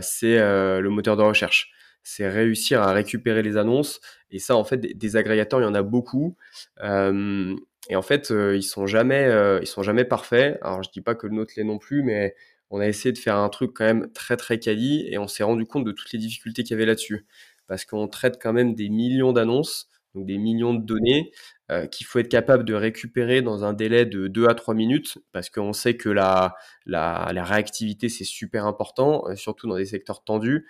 [0.00, 1.72] c'est le moteur de recherche.
[2.02, 5.66] C'est réussir à récupérer les annonces, et ça, en fait, des, des agrégateurs, il y
[5.66, 6.36] en a beaucoup.
[6.82, 10.58] et en fait, ils sont sont jamais parfaits.
[10.62, 12.34] Alors, je dis pas que le nôtre l'est non plus, mais
[12.70, 15.44] on a essayé de faire un truc quand même très très quali et on s'est
[15.44, 17.26] rendu compte de toutes les difficultés qu'il y avait là-dessus.
[17.66, 21.30] Parce qu'on traite quand même des millions d'annonces, donc des millions de données
[21.70, 25.18] euh, qu'il faut être capable de récupérer dans un délai de 2 à 3 minutes
[25.32, 26.54] parce qu'on sait que la,
[26.86, 30.66] la, la réactivité c'est super important, euh, surtout dans des secteurs tendus.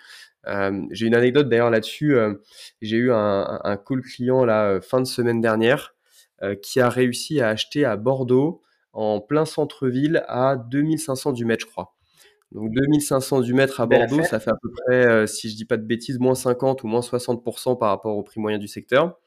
[0.47, 2.15] Euh, j'ai une anecdote d'ailleurs là-dessus.
[2.81, 5.93] J'ai eu un, un, call client là fin de semaine dernière
[6.61, 8.61] qui a réussi à acheter à Bordeaux
[8.97, 11.93] en plein centre-ville à 2500 du mètre, je crois.
[12.51, 15.65] Donc 2500 du mètre à Bordeaux, ça fait à peu près, euh, si je dis
[15.65, 19.19] pas de bêtises, moins 50 ou moins 60% par rapport au prix moyen du secteur.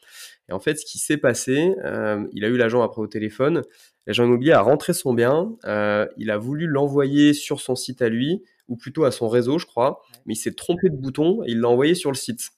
[0.48, 3.62] Et en fait, ce qui s'est passé, euh, il a eu l'agent après au téléphone.
[4.06, 8.08] L'agent immobilier a rentré son bien, euh, il a voulu l'envoyer sur son site à
[8.08, 11.52] lui, ou plutôt à son réseau, je crois, mais il s'est trompé de bouton et
[11.52, 12.50] il l'a envoyé sur le site.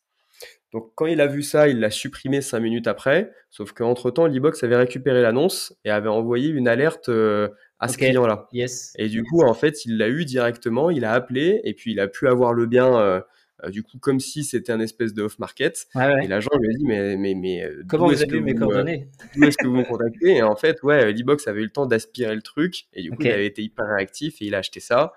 [0.72, 4.64] Donc quand il a vu ça, il l'a supprimé cinq minutes après, sauf qu'entre-temps, l'e-box
[4.64, 8.48] avait récupéré l'annonce et avait envoyé une alerte euh, à ce client-là.
[8.52, 8.94] Yes.
[8.96, 12.00] Et du coup, en fait, il l'a eu directement, il a appelé et puis il
[12.00, 13.20] a pu avoir le bien, euh,
[13.64, 15.88] euh, du coup, comme si c'était un espèce de off-market.
[15.94, 16.24] Ouais.
[16.24, 19.08] Et l'agent lui a dit, mais, mais, mais comment vous avez eu mes coordonnées?
[19.36, 20.36] D'où est-ce que vous me contactez?
[20.36, 23.16] Et en fait, ouais, l'e-box avait eu le temps d'aspirer le truc et du coup,
[23.16, 23.28] okay.
[23.28, 25.12] il avait été hyper réactif et il a acheté ça.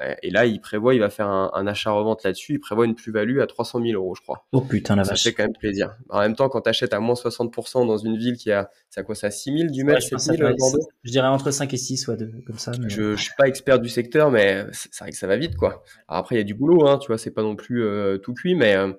[0.00, 2.54] Euh, et là, il prévoit, il va faire un, un achat-revente là-dessus.
[2.54, 4.46] Il prévoit une plus-value à 300 000 euros, je crois.
[4.52, 5.24] Oh putain, la ça vache.
[5.24, 5.96] fait quand même plaisir.
[6.08, 9.04] En même temps, quand tu achètes à moins 60% dans une ville qui a, c'est
[9.04, 11.76] quoi ça, 6 000 du mètre, ouais, 7 000 Bordeaux Je dirais entre 5 et
[11.76, 12.72] 6, ouais, de, comme ça.
[12.80, 12.88] Mais...
[12.88, 15.82] Je, je suis pas expert du secteur, mais c'est vrai que ça va vite, quoi.
[16.06, 18.18] Alors après, il y a du boulot, hein, tu vois, c'est pas non plus euh,
[18.18, 18.92] tout cuit, mais, euh,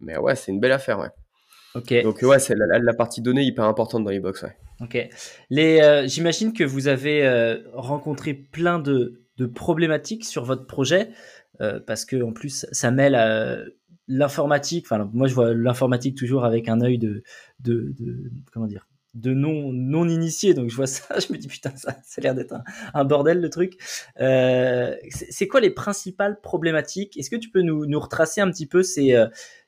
[0.00, 1.10] mais ouais, c'est une belle affaire, ouais.
[1.74, 2.02] Ok.
[2.02, 4.56] Donc ouais, c'est la, la, partie donnée hyper importante dans les box, ouais.
[4.80, 5.08] Ok.
[5.50, 11.10] Les, euh, j'imagine que vous avez euh, rencontré plein de, de problématiques sur votre projet
[11.60, 13.58] euh, parce que en plus ça mêle à
[14.08, 14.86] l'informatique.
[14.86, 17.22] Enfin, moi je vois l'informatique toujours avec un œil de,
[17.60, 20.54] de, de comment dire de non non initié.
[20.54, 22.54] Donc je vois ça je me dis putain ça, ça a l'air d'être
[22.92, 23.78] un, bordel le truc.
[24.20, 27.16] Euh, c'est quoi les principales problématiques?
[27.16, 29.16] Est-ce que tu peux nous, nous retracer un petit peu ces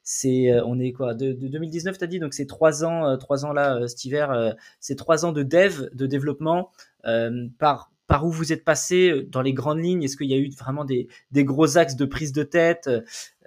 [0.03, 2.19] c'est on est quoi de, de 2019 t'as dit?
[2.19, 6.07] Donc c'est trois ans trois ans là cet hiver c'est trois ans de dev de
[6.07, 6.71] développement
[7.07, 10.03] euh, par par où vous êtes passé dans les grandes lignes?
[10.03, 12.89] Est-ce qu'il y a eu vraiment des, gros axes de prise de tête?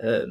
[0.04, 0.26] Euh,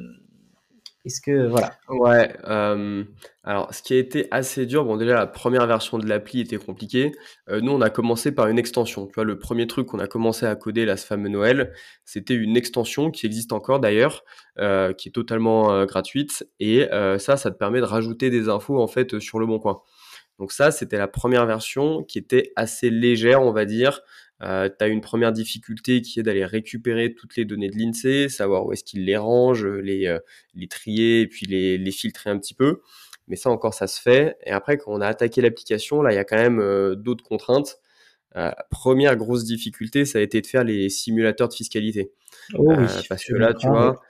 [1.05, 2.37] Est-ce que voilà Ouais.
[2.45, 3.05] Euh,
[3.43, 6.59] alors, ce qui a été assez dur, bon déjà la première version de l'appli était
[6.59, 7.13] compliquée.
[7.49, 9.07] Euh, nous, on a commencé par une extension.
[9.07, 11.73] Tu vois, le premier truc qu'on a commencé à coder là, ce fameux Noël,
[12.05, 14.25] c'était une extension qui existe encore d'ailleurs,
[14.59, 16.47] euh, qui est totalement gratuite.
[16.61, 16.87] Et
[17.19, 19.81] ça, ça te permet de rajouter des infos en fait sur le bon coin.
[20.39, 24.03] Donc ça, c'était la première version qui était assez légère, on va dire.
[24.43, 28.29] Euh, tu as une première difficulté qui est d'aller récupérer toutes les données de l'INSEE,
[28.29, 30.21] savoir où est-ce qu'il les range, les, euh,
[30.55, 32.81] les trier et puis les, les, filtrer un petit peu.
[33.27, 34.37] Mais ça encore, ça se fait.
[34.47, 37.25] Et après, quand on a attaqué l'application, là, il y a quand même euh, d'autres
[37.25, 37.79] contraintes.
[38.37, 42.13] Euh, première grosse difficulté, ça a été de faire les simulateurs de fiscalité.
[42.55, 44.01] Oh oui, parce que là, tu vois,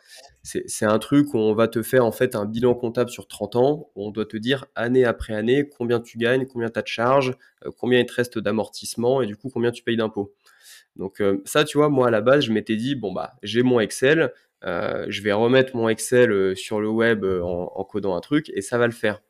[0.66, 3.56] c'est un truc où on va te faire en fait un bilan comptable sur 30
[3.56, 6.88] ans, on doit te dire année après année combien tu gagnes, combien tu as de
[6.88, 7.34] charges,
[7.66, 10.34] euh, combien il te reste d'amortissement et du coup combien tu payes d'impôts.
[10.96, 13.62] Donc euh, ça, tu vois, moi à la base, je m'étais dit, bon bah j'ai
[13.62, 14.32] mon Excel,
[14.64, 18.62] euh, je vais remettre mon Excel sur le web en, en codant un truc et
[18.62, 19.20] ça va le faire.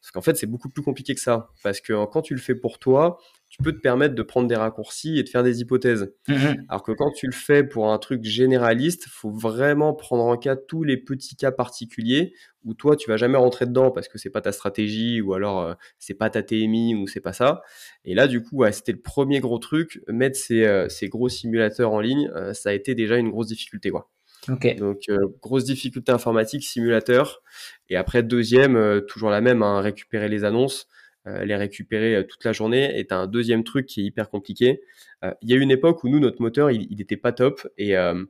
[0.00, 1.50] Parce qu'en fait, c'est beaucoup plus compliqué que ça.
[1.64, 3.18] Parce que quand tu le fais pour toi,
[3.58, 6.12] qui peut te permettre de prendre des raccourcis et de faire des hypothèses.
[6.28, 6.64] Mhm.
[6.68, 10.56] Alors que quand tu le fais pour un truc généraliste, faut vraiment prendre en cas
[10.56, 12.32] tous les petits cas particuliers
[12.64, 15.60] où toi tu vas jamais rentrer dedans parce que c'est pas ta stratégie ou alors
[15.60, 17.62] euh, c'est pas ta TMI ou c'est pas ça.
[18.04, 21.28] Et là du coup, ouais, c'était le premier gros truc, mettre ces, euh, ces gros
[21.28, 24.10] simulateurs en ligne, euh, ça a été déjà une grosse difficulté quoi.
[24.48, 24.76] Ok.
[24.76, 27.42] Donc euh, grosse difficulté informatique, simulateur.
[27.88, 30.88] Et après deuxième, euh, toujours la même, hein, récupérer les annonces,
[31.26, 32.98] les récupérer euh, toute la journée.
[32.98, 34.80] Et t'as un deuxième truc qui est hyper compliqué.
[35.24, 37.66] Euh, Il y a une époque où nous notre moteur il, il était pas top
[37.76, 38.24] et euh,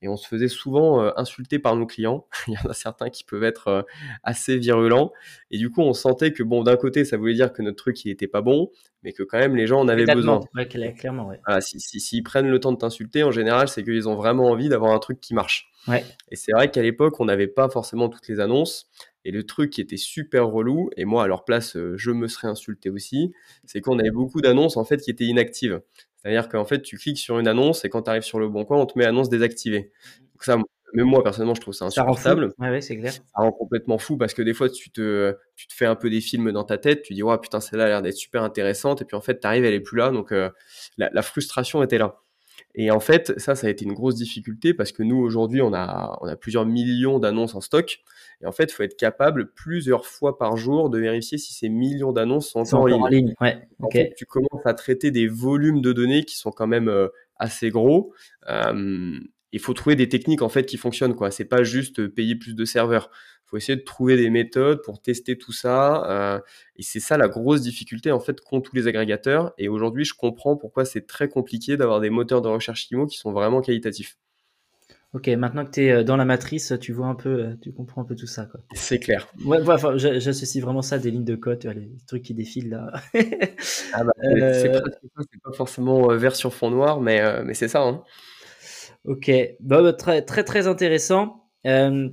[0.00, 2.26] et on se faisait souvent euh, insulter par nos clients.
[2.46, 3.82] Il y en a certains qui peuvent être euh,
[4.22, 5.12] assez virulents.
[5.50, 8.04] Et du coup, on sentait que, bon, d'un côté, ça voulait dire que notre truc,
[8.04, 8.70] il était pas bon,
[9.02, 10.40] mais que quand même, les gens en avaient besoin.
[10.54, 11.40] Ouais, cla- clairement, ouais.
[11.44, 14.50] Voilà, si, si, s'ils prennent le temps de t'insulter, en général, c'est qu'ils ont vraiment
[14.50, 15.68] envie d'avoir un truc qui marche.
[15.88, 16.04] Ouais.
[16.30, 18.88] Et c'est vrai qu'à l'époque, on n'avait pas forcément toutes les annonces.
[19.28, 22.28] Et le truc qui était super relou, et moi, à leur place, euh, je me
[22.28, 23.34] serais insulté aussi,
[23.66, 25.82] c'est qu'on avait beaucoup d'annonces, en fait, qui étaient inactives.
[26.16, 28.64] C'est-à-dire qu'en fait, tu cliques sur une annonce, et quand tu arrives sur le bon
[28.64, 29.92] coin, on te met annonce désactivée.
[30.32, 30.56] Donc ça,
[30.94, 33.12] même moi, personnellement, je trouve ça Ça rend insupportable Ouais, clair.
[33.12, 36.08] ça rend complètement fou parce que des fois tu te, tu te fais un peu
[36.08, 39.02] des films dans ta tête, tu dis ouais putain celle-là a l'air d'être super intéressante
[39.02, 40.48] et puis en fait t'arrives elle est plus là donc euh,
[40.96, 42.22] la, la frustration était là.
[42.74, 45.72] Et en fait ça ça a été une grosse difficulté parce que nous aujourd'hui on
[45.72, 48.00] a on a plusieurs millions d'annonces en stock
[48.40, 51.68] et en fait il faut être capable plusieurs fois par jour de vérifier si ces
[51.68, 53.02] millions d'annonces sont encore en ligne.
[53.02, 53.34] en ligne.
[53.40, 53.68] Ouais.
[53.80, 53.92] En Ok.
[53.92, 57.70] fait, tu commences à traiter des volumes de données qui sont quand même euh, assez
[57.70, 58.12] gros.
[58.48, 59.18] Euh,
[59.50, 61.30] il faut trouver des techniques en fait qui fonctionnent quoi.
[61.30, 63.10] C'est pas juste euh, payer plus de serveurs.
[63.48, 66.04] Il faut essayer de trouver des méthodes pour tester tout ça.
[66.10, 66.38] euh,
[66.76, 69.54] et c'est ça la grosse difficulté en fait qu'ont tous les agrégateurs.
[69.56, 73.16] Et aujourd'hui, je comprends pourquoi c'est très compliqué d'avoir des moteurs de recherche IMO qui
[73.16, 74.18] sont vraiment qualitatifs.
[75.14, 78.02] Ok, maintenant que tu es dans la matrice, tu vois un peu, euh, tu comprends
[78.02, 78.60] un peu tout ça, quoi.
[78.74, 79.26] C'est clair.
[79.46, 82.34] Ouais, ouais, enfin, j'a- j'associe vraiment ça à des lignes de code, les trucs qui
[82.34, 82.92] défilent là.
[83.94, 84.80] Ah bah, c'est Euh,
[85.32, 87.82] c'est pas forcément euh, vert sur fond noir, mais, euh, mais c'est ça.
[87.82, 88.02] Hein.
[89.04, 89.30] Ok,
[89.60, 91.48] bah, bah, très très très intéressant.
[91.66, 92.10] Euh,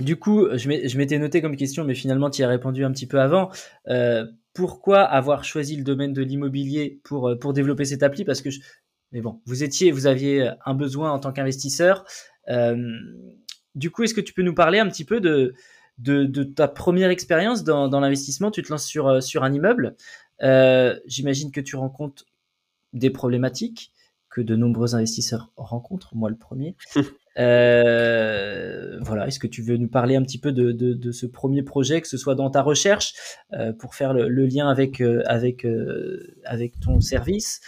[0.00, 3.06] du coup, je m'étais noté comme question, mais finalement tu y as répondu un petit
[3.06, 3.50] peu avant.
[3.88, 8.24] Euh, pourquoi avoir choisi le domaine de l'immobilier pour euh, développer cette appli?
[8.24, 8.50] Parce que
[9.12, 12.04] mais vous étiez, vous aviez un besoin en tant qu'investisseur.
[12.48, 12.98] Euh,
[13.74, 15.54] du coup, est-ce que tu peux nous parler un petit peu de
[16.44, 18.50] ta première expérience dans, l'investissement?
[18.50, 19.96] Tu te lances sur euh, un immeuble.
[20.42, 22.24] Euh, J'imagine que tu rencontres
[22.92, 23.92] des problématiques
[24.30, 26.74] que de nombreux investisseurs rencontrent, moi le premier.
[27.38, 32.00] Euh, voilà, est-ce que tu veux nous parler un petit peu de, ce premier projet,
[32.00, 33.14] que ce soit dans ta recherche,
[33.52, 35.64] euh, pour faire le, lien avec, euh, avec,
[36.80, 37.60] ton service?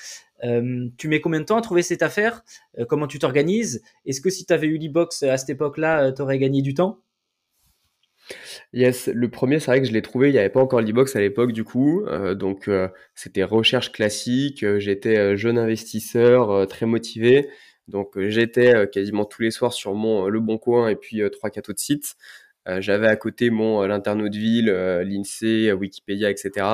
[0.99, 2.45] Tu mets combien de temps à trouver cette affaire?
[2.89, 3.83] Comment tu t'organises?
[4.05, 6.99] Est-ce que si tu avais eu l'e-box à cette époque-là, tu aurais gagné du temps?
[8.75, 11.17] Yes, le premier, c'est vrai que je l'ai trouvé, il n'y avait pas encore l'e-box
[11.17, 12.69] à l'époque du coup, donc
[13.15, 17.49] c'était recherche classique, j'étais jeune investisseur, très motivé,
[17.89, 20.97] donc euh, j'étais euh, quasiment tous les soirs sur mon euh, Le Bon Coin et
[20.97, 22.17] puis trois quatre autres sites.
[22.79, 26.67] J'avais à côté mon l'internaute ville, l'INSEE, Wikipédia, etc.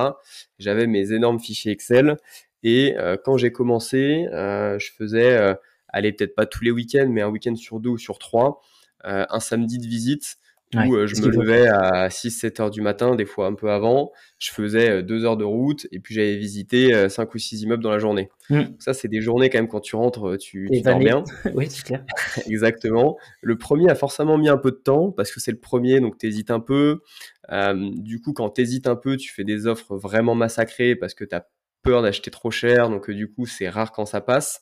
[0.61, 2.17] J'avais mes énormes fichiers Excel
[2.63, 2.95] et
[3.25, 5.57] quand j'ai commencé, je faisais,
[5.89, 8.63] allez peut-être pas tous les week-ends, mais un week-end sur deux ou sur trois,
[9.03, 10.37] un samedi de visite
[10.75, 13.71] Ouais, où euh, je me levais à 6-7 heures du matin, des fois un peu
[13.71, 14.13] avant.
[14.39, 17.63] Je faisais euh, deux heures de route et puis j'avais visité euh, cinq ou six
[17.63, 18.31] immeubles dans la journée.
[18.51, 18.63] Mm.
[18.65, 21.25] Donc ça, c'est des journées quand même quand tu rentres, tu, tu dors bien.
[21.55, 22.05] oui, c'est clair.
[22.47, 23.17] Exactement.
[23.43, 26.19] Le premier a forcément mis un peu de temps parce que c'est le premier, donc
[26.19, 27.01] t'hésites un peu.
[27.51, 31.25] Euh, du coup, quand t'hésites un peu, tu fais des offres vraiment massacrées parce que
[31.25, 31.43] t'as
[31.83, 34.61] peur d'acheter trop cher, donc euh, du coup, c'est rare quand ça passe.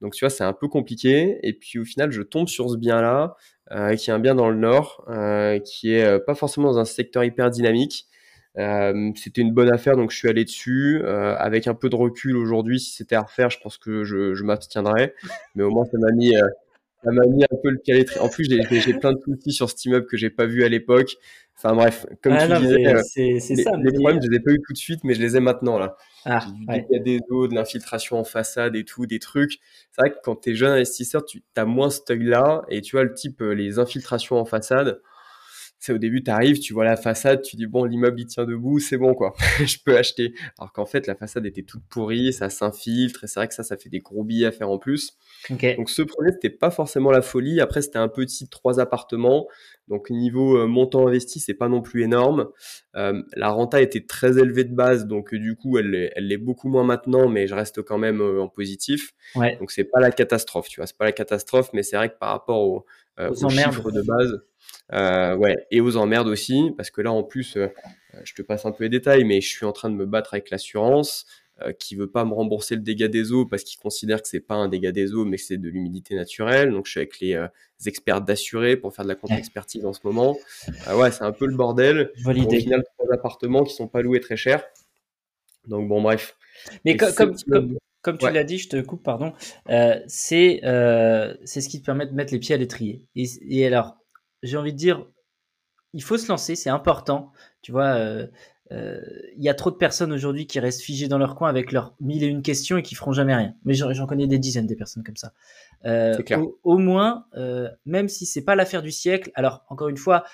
[0.00, 1.38] Donc tu vois, c'est un peu compliqué.
[1.42, 3.34] Et puis au final, je tombe sur ce bien-là,
[3.72, 6.78] euh, qui est un bien dans le nord, euh, qui est euh, pas forcément dans
[6.78, 8.06] un secteur hyper dynamique.
[9.16, 11.02] C'était une bonne affaire, donc je suis allé dessus.
[11.06, 14.44] Avec un peu de recul aujourd'hui, si c'était à refaire, je pense que je, je
[14.44, 15.14] m'abstiendrais.
[15.54, 16.34] Mais au moins, ça m'a mis,
[17.04, 18.20] ça m'a mis un peu le l'étrier.
[18.20, 20.68] En plus, j'ai, j'ai- plein de soucis sur cet immeuble que j'ai pas vu à
[20.68, 21.16] l'époque.
[21.62, 23.72] Enfin bref, comme Ah tu non, disais, euh, c'est c'est les, ça.
[23.76, 25.40] les mais- problèmes, je les ai pas eu tout de suite, mais je les ai
[25.40, 25.94] maintenant là.
[26.24, 26.86] Ah, du ouais.
[26.88, 29.58] dégât des eaux, de l'infiltration en façade et tout, des trucs.
[29.92, 32.62] C'est vrai que quand tu es jeune investisseur, tu as moins ce œil-là.
[32.70, 35.02] Et tu vois, le type, euh, les infiltrations en façade,
[35.80, 38.44] c'est au début, tu arrives, tu vois la façade, tu dis, bon, l'immeuble, il tient
[38.44, 39.32] debout, c'est bon, quoi.
[39.64, 40.34] je peux acheter.
[40.58, 43.24] Alors qu'en fait, la façade était toute pourrie, ça s'infiltre.
[43.24, 45.16] Et c'est vrai que ça, ça fait des gros billets à faire en plus.
[45.76, 47.60] Donc ce premier, c'était pas forcément la folie.
[47.62, 49.48] Après, c'était un petit trois appartements.
[49.88, 52.48] Donc niveau euh, montant investi, c'est pas non plus énorme.
[52.94, 56.28] Euh, la renta était très élevée de base, donc euh, du coup, elle l'est- elle
[56.28, 59.12] l'est beaucoup moins maintenant, mais je reste quand même euh, en positif.
[59.34, 59.56] Ouais.
[59.56, 62.18] Donc c'est pas la catastrophe, tu vois, c'est pas la catastrophe, mais c'est vrai que
[62.18, 62.84] par rapport au,
[63.28, 64.40] Aux aux chiffres de base,
[64.92, 67.68] euh, ouais, et aux emmerdes aussi, parce que là en plus, euh,
[68.24, 70.34] je te passe un peu les détails, mais je suis en train de me battre
[70.34, 71.26] avec l'assurance.
[71.62, 74.40] euh, qui veut pas me rembourser le dégât des eaux parce qu'il considère que c'est
[74.40, 76.70] pas un dégât des eaux mais que c'est de l'humidité naturelle.
[76.70, 77.48] Donc je suis avec les, euh,
[77.84, 80.38] experts d'assurés pour faire de la contre-expertise en ce moment.
[80.88, 82.12] Euh, ouais, c'est un peu le bordel.
[82.24, 82.56] Validé.
[82.56, 84.64] Au final, trois appartements qui sont pas loués très cher.
[85.66, 86.36] Donc bon, bref.
[86.86, 89.32] Mais comme, comme, tu l'as dit, je te coupe, pardon.
[90.06, 90.60] c'est
[91.44, 93.04] c'est ce qui te permet de mettre les pieds à l'étrier.
[93.14, 93.96] Et, et alors,
[94.42, 95.06] j'ai envie de dire,
[95.92, 97.32] il faut se lancer, c'est important.
[97.62, 98.26] Tu vois,
[98.72, 99.00] euh,
[99.36, 101.94] il y a trop de personnes aujourd'hui qui restent figées dans leur coin avec leurs
[102.00, 103.54] mille et une questions et qui feront jamais rien.
[103.64, 105.32] Mais j'en connais des dizaines des personnes comme ça.
[105.86, 106.16] Euh,
[106.62, 110.24] au, moins, euh, même si c'est pas l'affaire du siècle, alors encore une fois,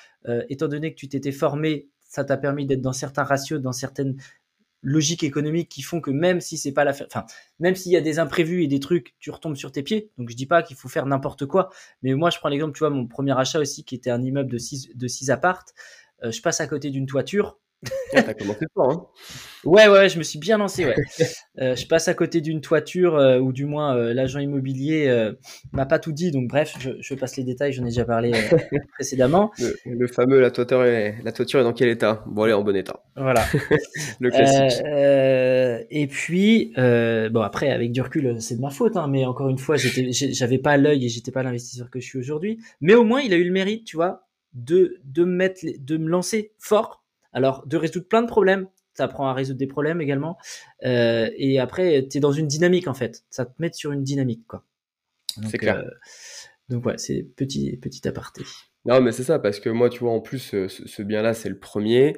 [0.49, 4.17] étant donné que tu t'étais formé, ça t'a permis d'être dans certains ratios, dans certaines
[4.87, 7.27] logiques économiques qui font que même si c'est pas l'affaire, enfin,
[7.59, 10.11] même s'il y a des imprévus et des trucs, tu retombes sur tes pieds.
[10.17, 11.71] Donc je dis pas qu'il faut faire n'importe quoi,
[12.03, 14.51] mais moi je prends l'exemple, tu vois, mon premier achat aussi qui était un immeuble
[14.51, 15.75] de 6 de six appartes,
[16.23, 17.59] je passe à côté d'une toiture
[18.15, 19.07] ah, t'as commencé fort, hein
[19.65, 20.87] Ouais, ouais, je me suis bien lancé.
[20.87, 20.95] Ouais.
[21.59, 25.13] Euh, je passe à côté d'une toiture, euh, ou du moins euh, l'agent immobilier
[25.73, 28.33] m'a pas tout dit, donc bref, je, passe les détails, j'en ai déjà parlé
[28.95, 29.51] précédemment.
[29.85, 32.23] Le, fameux la toiture, est, la toiture est dans quel état?
[32.27, 33.03] Bon, elle est en bon état.
[33.17, 33.45] Voilà.
[34.21, 34.83] le classique.
[35.91, 39.59] et puis, bon, après, avec du recul, c'est de ma faute, hein, mais encore une
[39.59, 42.61] fois, j'avais pas l'œil et j'étais pas l'investisseur que je suis aujourd'hui.
[42.81, 46.09] Mais au moins, il a eu le mérite, tu vois, de, de, mettre, de me
[46.09, 47.06] lancer fort
[47.37, 50.39] alors, de résoudre plein de problèmes, ça apprend à résoudre des problèmes également.
[50.87, 53.25] Euh, et après, tu es dans une dynamique en fait.
[53.29, 54.65] Ça te met sur une dynamique, quoi.
[55.47, 55.77] C'est clair.
[55.77, 55.91] Euh,
[56.71, 58.43] donc ouais, c'est petit, petit aparté.
[58.87, 61.51] Non, mais c'est ça, parce que moi, tu vois, en plus, euh, ce, bien-là, c'est
[61.51, 62.17] le premier.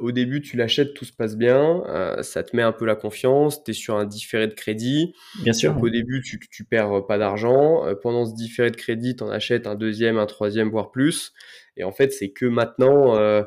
[0.00, 1.84] au début, tu l'achètes, tout se passe bien,
[2.22, 5.14] ça te met un peu la confiance, tu es sur un différé de crédit.
[5.44, 5.74] Bien sûr.
[5.74, 7.84] Donc, au début, tu, tu perds pas d'argent.
[8.02, 11.32] pendant ce différé de crédit, tu en achètes un deuxième, un troisième, voire plus.
[11.78, 13.44] Et en fait, c'est que maintenant, euh,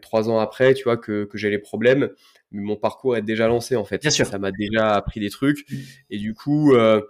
[0.00, 2.10] trois ans après, tu vois, que, que j'ai les problèmes.
[2.52, 3.98] Mais mon parcours est déjà lancé, en fait.
[4.00, 4.26] Bien sûr.
[4.26, 5.68] Ça m'a déjà appris des trucs.
[5.70, 5.76] Mm.
[6.10, 7.00] Et du coup, euh,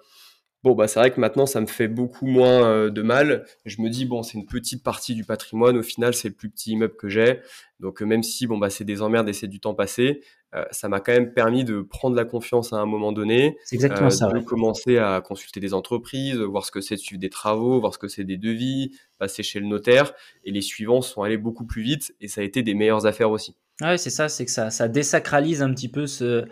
[0.64, 3.44] bon, bah, c'est vrai que maintenant, ça me fait beaucoup moins euh, de mal.
[3.66, 5.76] Je me dis, bon, c'est une petite partie du patrimoine.
[5.76, 7.40] Au final, c'est le plus petit immeuble que j'ai.
[7.80, 10.22] Donc, même si, bon, bah, c'est des emmerdes et c'est du temps passé,
[10.54, 13.58] euh, ça m'a quand même permis de prendre la confiance à un moment donné.
[13.66, 14.28] C'est exactement euh, ça.
[14.28, 17.92] De commencer à consulter des entreprises, voir ce que c'est de suivre des travaux, voir
[17.92, 20.14] ce que c'est des devis, passer chez le notaire.
[20.44, 23.30] Et les suivants sont allés beaucoup plus vite et ça a été des meilleures affaires
[23.30, 23.54] aussi.
[23.80, 26.44] Ouais, c'est ça, c'est que ça, ça désacralise un petit peu ce,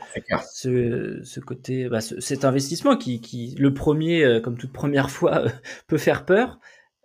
[0.53, 5.45] ce, ce, côté, bah, cet investissement qui, qui, le premier, euh, comme toute première fois,
[5.87, 6.59] peut faire peur.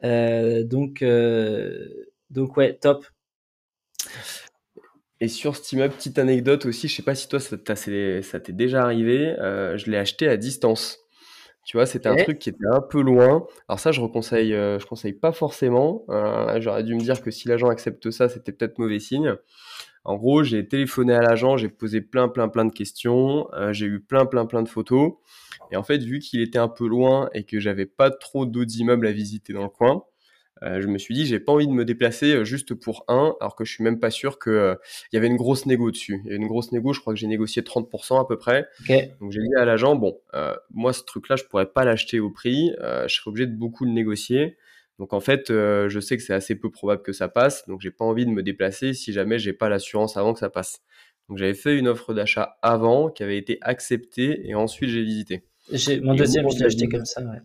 [0.03, 1.87] Euh, donc, euh,
[2.31, 3.05] donc ouais, top.
[5.19, 8.83] Et sur ce immeuble, petite anecdote aussi, je sais pas si toi ça t'est déjà
[8.83, 10.99] arrivé, euh, je l'ai acheté à distance.
[11.65, 13.45] Tu vois, c'était un truc qui était un peu loin.
[13.67, 16.05] Alors ça, je reconseille, euh, je conseille pas forcément.
[16.07, 19.35] Euh, J'aurais dû me dire que si l'agent accepte ça, c'était peut-être mauvais signe.
[20.07, 23.85] En gros, j'ai téléphoné à l'agent, j'ai posé plein, plein, plein de questions, euh, j'ai
[23.85, 25.13] eu plein, plein, plein de photos.
[25.71, 28.79] Et en fait, vu qu'il était un peu loin et que j'avais pas trop d'autres
[28.79, 30.03] immeubles à visiter dans le coin,
[30.63, 33.35] euh, je me suis dit, j'ai pas envie de me déplacer euh, juste pour un,
[33.39, 34.75] alors que je suis même pas sûr que euh,
[35.11, 36.21] il y avait une grosse négo dessus.
[36.23, 38.65] Il y avait une grosse négo, je crois que j'ai négocié 30% à peu près.
[39.19, 40.19] Donc j'ai dit à l'agent, bon,
[40.71, 43.91] moi ce truc-là, je pourrais pas l'acheter au prix, je serais obligé de beaucoup le
[43.91, 44.57] négocier.
[44.99, 47.91] Donc en fait, je sais que c'est assez peu probable que ça passe, donc j'ai
[47.91, 50.81] pas envie de me déplacer si jamais j'ai pas l'assurance avant que ça passe.
[51.29, 55.43] Donc j'avais fait une offre d'achat avant qui avait été acceptée et ensuite j'ai visité.
[56.01, 57.21] Mon deuxième, je l'ai acheté comme ça.
[57.21, 57.39] Ouais.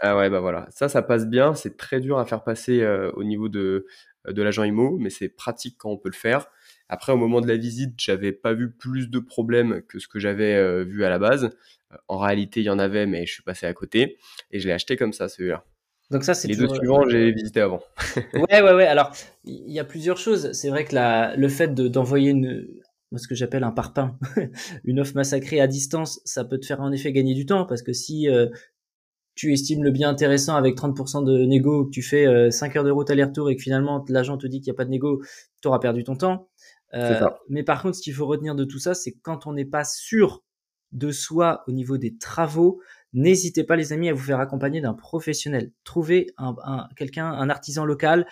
[0.00, 0.66] Ah ouais, bah voilà.
[0.70, 1.54] Ça, ça passe bien.
[1.54, 3.86] C'est très dur à faire passer euh, au niveau de,
[4.28, 6.48] de l'agent IMO, mais c'est pratique quand on peut le faire.
[6.88, 10.18] Après, au moment de la visite, j'avais pas vu plus de problèmes que ce que
[10.18, 11.50] j'avais euh, vu à la base.
[12.08, 14.18] En réalité, il y en avait, mais je suis passé à côté
[14.50, 15.64] et je l'ai acheté comme ça, celui-là.
[16.12, 17.80] Donc ça, c'est les deux suivants, j'ai visité avant.
[18.34, 18.86] ouais, ouais, ouais.
[18.86, 19.12] Alors,
[19.44, 20.52] il y a plusieurs choses.
[20.52, 22.66] C'est vrai que la, le fait d'envoyer une,
[23.16, 24.18] ce que j'appelle un parpaing,
[24.84, 27.82] une offre massacrée à distance, ça peut te faire en effet gagner du temps parce
[27.82, 28.46] que si euh,
[29.34, 32.84] tu estimes le bien intéressant avec 30% de négo, que tu fais 5 euh, heures
[32.84, 35.22] de route aller-retour et que finalement l'agent te dit qu'il n'y a pas de négo,
[35.60, 36.48] tu auras perdu ton temps.
[36.94, 39.64] Euh, mais par contre, ce qu'il faut retenir de tout ça, c'est quand on n'est
[39.64, 40.42] pas sûr
[40.92, 42.80] de soi au niveau des travaux,
[43.12, 45.70] n'hésitez pas les amis à vous faire accompagner d'un professionnel.
[45.84, 48.26] Trouvez un, un quelqu'un, un artisan local,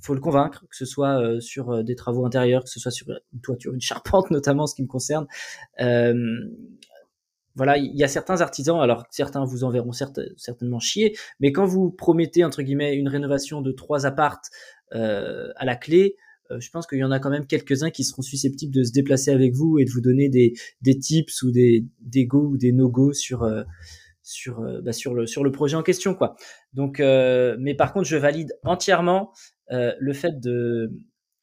[0.00, 3.06] faut le convaincre, que ce soit euh, sur des travaux intérieurs, que ce soit sur
[3.32, 5.26] une toiture, une charpente notamment, ce qui me concerne.
[5.80, 6.14] Euh,
[7.58, 11.90] voilà, il y a certains artisans, alors certains vous enverront certainement chier, mais quand vous
[11.90, 14.50] promettez entre guillemets une rénovation de trois appartes
[14.94, 16.14] euh, à la clé,
[16.52, 18.92] euh, je pense qu'il y en a quand même quelques-uns qui seront susceptibles de se
[18.92, 22.56] déplacer avec vous et de vous donner des, des tips ou des, des go ou
[22.56, 23.64] des no-go sur euh,
[24.28, 26.36] sur bah, sur le sur le projet en question quoi.
[26.72, 29.32] Donc, mais par contre, je valide entièrement
[29.70, 30.92] le fait de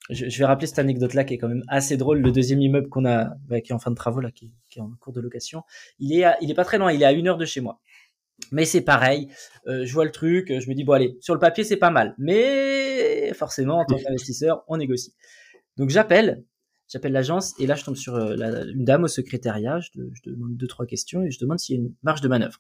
[0.10, 2.20] je, vais rappeler cette anecdote-là qui est quand même assez drôle.
[2.20, 4.78] Le deuxième immeuble qu'on a, bah, qui est en fin de travaux là, qui, qui
[4.78, 5.64] est en cours de location.
[5.98, 7.80] Il est, il est pas très loin, il est à une heure de chez moi.
[8.52, 9.30] Mais c'est pareil,
[9.66, 12.14] je vois le truc, je me dis bon allez, sur le papier c'est pas mal,
[12.18, 15.16] mais forcément en tant qu'investisseur, on négocie.
[15.78, 16.44] Donc j'appelle,
[16.88, 19.90] j'appelle l'agence et là je tombe sur une dame au secrétariat, je,
[20.26, 22.60] demande deux trois questions et je demande s'il y a une marge de manœuvre.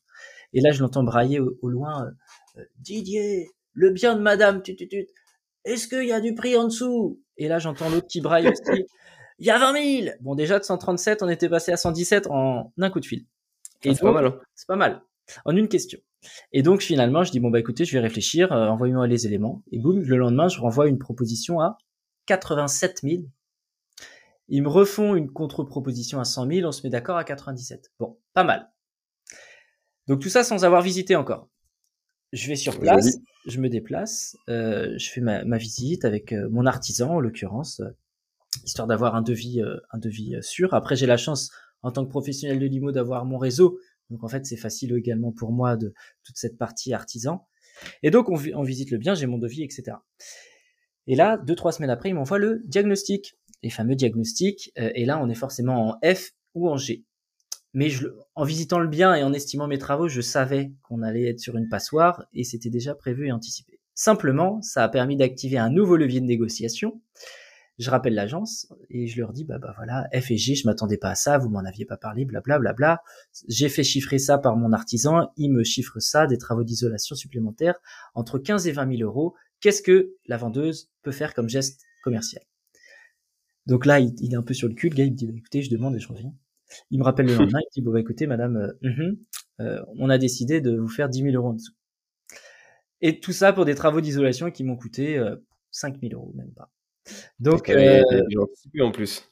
[0.53, 2.11] Et là je l'entends brailler au, loin,
[2.79, 5.07] Didier, le bien de Madame, tu, tu, tu,
[5.65, 7.19] est-ce qu'il y a du prix en dessous?
[7.37, 8.85] Et là, j'entends l'autre qui braille aussi.
[9.39, 12.71] Il y a 20 000 Bon, déjà, de 137, on était passé à 117 en
[12.79, 13.25] un coup de fil.
[13.83, 14.27] Et c'est pas mal.
[14.27, 14.39] Hein.
[14.53, 15.01] C'est pas mal.
[15.43, 15.99] En une question.
[16.53, 19.63] Et donc, finalement, je dis, bon, bah écoutez, je vais réfléchir, euh, envoyez-moi les éléments.
[19.71, 21.77] Et boum, le lendemain, je renvoie une proposition à
[22.27, 23.23] 87 000.
[24.47, 27.91] Ils me refont une contre-proposition à 100 000, on se met d'accord à 97.
[27.99, 28.71] Bon, pas mal.
[30.07, 31.49] Donc tout ça sans avoir visité encore.
[32.31, 36.65] Je vais sur place, je me déplace, euh, je fais ma, visite avec euh, mon
[36.65, 37.89] artisan en l'occurrence, euh,
[38.65, 40.73] histoire d'avoir un devis, un devis sûr.
[40.73, 43.79] Après, j'ai la chance en tant que professionnel de limo d'avoir mon réseau,
[44.09, 45.93] donc en fait c'est facile également pour moi de
[46.23, 47.47] toute cette partie artisan.
[48.03, 49.97] Et donc on, on visite le bien, j'ai mon devis, etc.
[51.07, 54.71] Et là, deux trois semaines après, il m'envoie le diagnostic, les fameux diagnostics.
[54.75, 57.05] et là, on est forcément en F ou en G.
[57.75, 57.89] Mais
[58.35, 61.57] en visitant le bien et en estimant mes travaux, je savais qu'on allait être sur
[61.57, 63.81] une passoire et c'était déjà prévu et anticipé.
[63.93, 67.01] Simplement, ça a permis d'activer un nouveau levier de négociation.
[67.77, 70.97] Je rappelle l'agence et je leur dis bah bah voilà F et G, je m'attendais
[70.97, 72.59] pas à ça, vous m'en aviez pas parlé, blablabla.
[72.59, 73.03] Bla, bla, bla.
[73.49, 77.75] J'ai fait chiffrer ça par mon artisan, il me chiffre ça, des travaux d'isolation supplémentaires
[78.13, 79.35] entre 15 et 20 000 euros.
[79.59, 82.43] Qu'est-ce que la vendeuse peut faire comme geste commercial?
[83.65, 85.33] Donc là, il, est un peu sur le cul, le gars il me dit bah,
[85.35, 86.33] écoutez, je demande et je reviens.
[86.91, 89.17] Il me rappelle le lendemain, il dit, bon, bah, écoutez, madame, euh, mhm,
[89.61, 91.73] euh, on a décidé de vous faire 10 000 euros en dessous.
[93.01, 95.35] Et tout ça pour des travaux d'isolation qui m'ont coûté euh,
[95.71, 96.71] 5 000 euros, même pas.
[97.39, 98.01] Donc, euh,
[98.39, 99.29] anticipé en plus.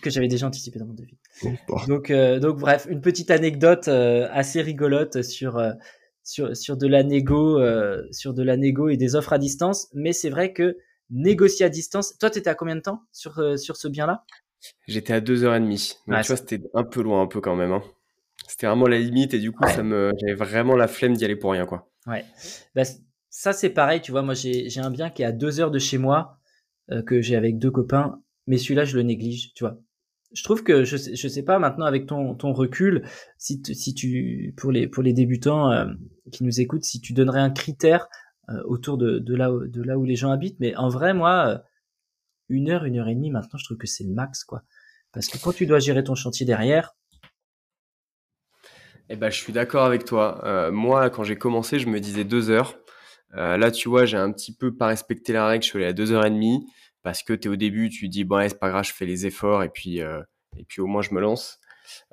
[0.00, 1.18] Que j'avais déjà anticipé dans mon devis.
[1.86, 5.62] Donc, euh, donc, bref, une petite anecdote assez rigolote sur,
[6.24, 7.60] sur, sur de la négo,
[8.10, 9.88] sur de la négo et des offres à distance.
[9.92, 10.78] Mais c'est vrai que
[11.12, 12.18] négocier à distance.
[12.18, 14.24] Toi, tu étais à combien de temps sur, sur ce bien-là?
[14.88, 15.96] J'étais à 2h30.
[16.08, 17.72] Donc, tu vois, c'était un peu loin, un peu quand même.
[17.72, 17.82] Hein.
[18.46, 21.36] C'était vraiment la limite et du coup, ça me, j'avais vraiment la flemme d'y aller
[21.36, 21.90] pour rien, quoi.
[22.06, 22.24] Ouais.
[22.74, 22.82] Bah,
[23.30, 24.22] ça, c'est pareil, tu vois.
[24.22, 26.38] Moi, j'ai, un bien qui est à 2 heures de chez moi,
[26.90, 29.78] euh, que j'ai avec deux copains, mais celui-là, je le néglige, tu vois.
[30.32, 33.02] Je trouve que je sais, je sais pas maintenant avec ton, ton recul,
[33.36, 35.86] si, si tu, pour les, pour les débutants euh,
[36.30, 38.08] qui nous écoutent, si tu donnerais un critère euh,
[38.64, 39.50] autour de, là,
[39.98, 41.62] où les gens habitent, mais en vrai, moi,
[42.48, 44.62] une heure, une heure et demie, maintenant, je trouve que c'est le max, quoi.
[45.12, 46.94] Parce que quand tu dois gérer ton chantier derrière.
[49.08, 50.40] Eh ben, je suis d'accord avec toi.
[50.44, 52.78] Euh, moi, quand j'ai commencé, je me disais deux heures.
[53.34, 55.64] Euh, là, tu vois, j'ai un petit peu pas respecté la règle.
[55.64, 56.66] Je suis allé à deux heures et demie
[57.02, 59.26] parce que tu es au début, tu dis bon, c'est pas grave, je fais les
[59.26, 60.22] efforts euh,
[60.56, 61.58] et puis au moins je me lance.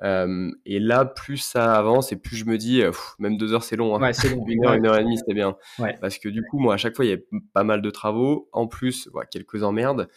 [0.02, 3.64] Euh, et là, plus ça avance et plus je me dis, euh, même deux heures,
[3.64, 3.96] c'est long.
[3.96, 4.12] Hein.
[4.12, 4.44] c'est long.
[4.46, 5.56] Une heure, une heure et demie, c'est bien.
[6.00, 7.18] Parce que du coup, moi, à chaque fois, il y a
[7.52, 8.48] pas mal de travaux.
[8.52, 10.08] En plus, voilà, quelques emmerdes.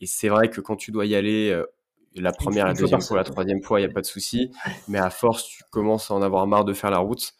[0.00, 1.66] Et c'est vrai que quand tu dois y aller, euh,
[2.14, 4.50] la première, la deuxième fois, la troisième fois, il n'y a pas de souci.
[4.88, 7.32] Mais à force, tu commences à en avoir marre de faire la route.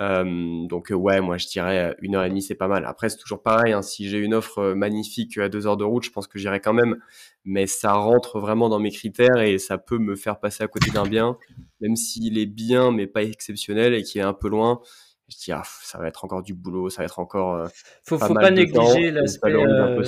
[0.00, 2.84] Euh, donc ouais, moi je dirais une heure et demie, c'est pas mal.
[2.86, 3.72] Après, c'est toujours pareil.
[3.72, 6.60] Hein, si j'ai une offre magnifique à deux heures de route, je pense que j'irai
[6.60, 6.98] quand même.
[7.44, 10.90] Mais ça rentre vraiment dans mes critères et ça peut me faire passer à côté
[10.90, 11.36] d'un bien,
[11.80, 14.80] même s'il est bien mais pas exceptionnel et qu'il est un peu loin.
[15.28, 17.54] Je dis ah, ça va être encore du boulot, ça va être encore.
[17.54, 17.68] Euh,
[18.02, 19.52] faut, faut pas négliger l'aspect.
[19.52, 20.00] Euh,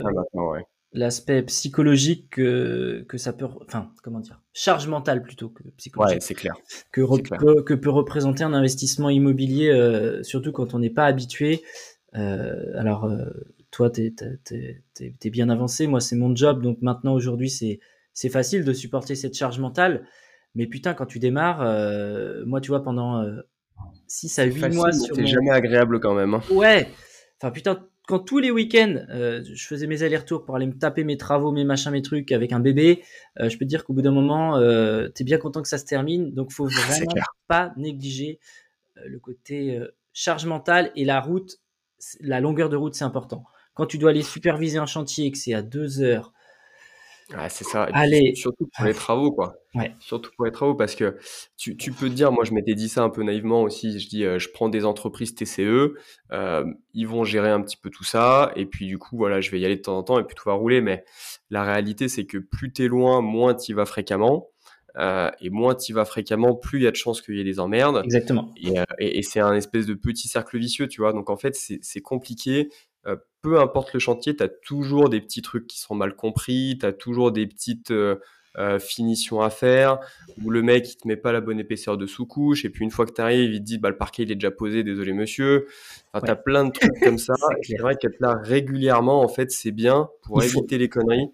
[0.92, 6.16] l'aspect psychologique que, que ça peut, enfin, comment dire, charge mentale plutôt que psychologique.
[6.16, 6.54] Ouais, c'est clair.
[6.92, 7.02] Que,
[7.38, 11.62] Peut, que peut représenter un investissement immobilier, euh, surtout quand on n'est pas habitué.
[12.16, 13.24] Euh, alors, euh,
[13.70, 14.12] toi, tu
[14.50, 17.78] es, bien avancé, moi, c'est mon job, donc maintenant, aujourd'hui, c'est,
[18.12, 20.06] c'est facile de supporter cette charge mentale.
[20.56, 21.60] Mais putain, quand tu démarres,
[22.44, 23.24] moi, tu vois, pendant
[24.08, 24.90] 6 à 8 mois.
[24.90, 26.34] C'est jamais agréable quand même.
[26.34, 26.42] Hein.
[26.50, 26.88] Ouais.
[27.40, 31.04] Enfin, putain, quand tous les week-ends, euh, je faisais mes allers-retours pour aller me taper
[31.04, 33.04] mes travaux, mes machins, mes trucs avec un bébé,
[33.38, 35.68] euh, je peux te dire qu'au bout d'un moment, euh, tu es bien content que
[35.68, 36.34] ça se termine.
[36.34, 37.12] Donc, faut vraiment
[37.46, 38.40] pas négliger
[39.06, 39.80] le côté
[40.12, 41.60] charge mentale et la route,
[42.20, 43.44] la longueur de route, c'est important.
[43.74, 46.32] Quand tu dois aller superviser un chantier et que c'est à deux heures,
[47.48, 47.84] c'est ça.
[47.92, 48.34] Allez.
[48.34, 49.56] Surtout pour les travaux, quoi.
[50.00, 51.16] Surtout pour les travaux, parce que
[51.56, 54.08] tu, tu peux te dire, moi je m'étais dit ça un peu naïvement aussi, je
[54.08, 55.94] dis, euh, je prends des entreprises TCE,
[56.32, 59.50] euh, ils vont gérer un petit peu tout ça, et puis du coup, voilà, je
[59.50, 61.04] vais y aller de temps en temps, et puis tout va rouler, mais
[61.50, 64.48] la réalité, c'est que plus tu es loin, moins tu y vas fréquemment,
[64.96, 67.40] euh, et moins tu y vas fréquemment, plus il y a de chances qu'il y
[67.40, 68.02] ait des emmerdes.
[68.04, 68.52] Exactement.
[68.56, 71.54] Et, et, et c'est un espèce de petit cercle vicieux, tu vois, donc en fait,
[71.54, 72.70] c'est compliqué,
[73.06, 76.76] euh, peu importe le chantier, tu as toujours des petits trucs qui sont mal compris,
[76.78, 78.16] tu as toujours des petites, euh,
[78.58, 80.00] euh, finition à faire,
[80.42, 82.90] où le mec il te met pas la bonne épaisseur de sous-couche, et puis une
[82.90, 85.12] fois que tu arrives, il te dit bah, le parquet il est déjà posé, désolé
[85.12, 85.68] monsieur.
[86.12, 87.34] Enfin, tu as plein de trucs comme ça.
[87.62, 91.30] c'est vrai qu'être là régulièrement, en fait, c'est bien pour éviter les conneries.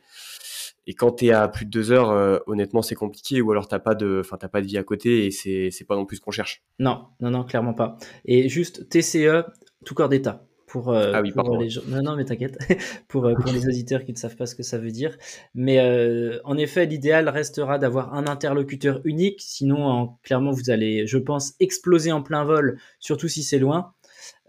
[0.86, 3.66] Et quand tu es à plus de deux heures, euh, honnêtement, c'est compliqué, ou alors
[3.66, 6.04] t'as pas de, enfin, t'as pas de vie à côté, et c'est, c'est pas non
[6.04, 6.64] plus ce qu'on cherche.
[6.78, 7.96] Non, non, non, clairement pas.
[8.26, 9.46] Et juste TCE,
[9.86, 11.82] tout corps d'état pour, euh, ah oui, pour les gens.
[11.86, 12.58] Non, non, mais t'inquiète,
[13.08, 15.16] pour, euh, pour les auditeurs qui ne savent pas ce que ça veut dire.
[15.54, 19.40] Mais euh, en effet, l'idéal restera d'avoir un interlocuteur unique.
[19.40, 23.92] Sinon, clairement, vous allez, je pense, exploser en plein vol, surtout si c'est loin.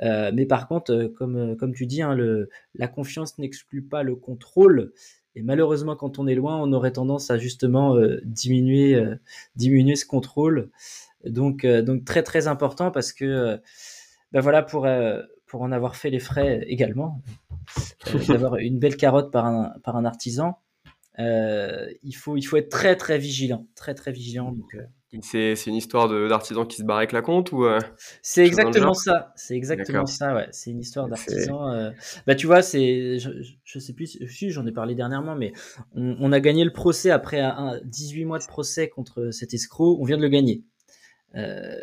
[0.02, 4.94] mais par contre, comme, comme tu dis, hein, le, la confiance n'exclut pas le contrôle.
[5.36, 9.00] Et malheureusement, quand on est loin, on aurait tendance à justement diminuer,
[9.56, 10.72] diminuer ce contrôle.
[11.26, 13.60] Donc, donc très très important parce que
[14.32, 14.88] ben voilà pour
[15.48, 17.22] pour en avoir fait les frais également,
[18.14, 20.60] euh, d'avoir une belle carotte par un, par un artisan,
[21.20, 24.56] euh, il, faut, il faut être très très vigilant, très très vigilant.
[24.76, 24.84] Euh.
[25.24, 27.66] c'est, une histoire d'artisan qui se barre avec la compte ou
[28.22, 29.34] C'est exactement ça.
[29.36, 30.36] C'est exactement ça.
[30.36, 30.48] Ouais.
[30.52, 31.92] C'est une histoire d'artisan.
[32.28, 33.30] Bah tu vois, c'est je,
[33.64, 35.54] je sais plus si j'en ai parlé dernièrement, mais
[35.96, 39.98] on, a gagné le procès après un, 18 mois de procès contre cet escroc.
[40.00, 40.64] On vient de le gagner.
[41.36, 41.78] Euh,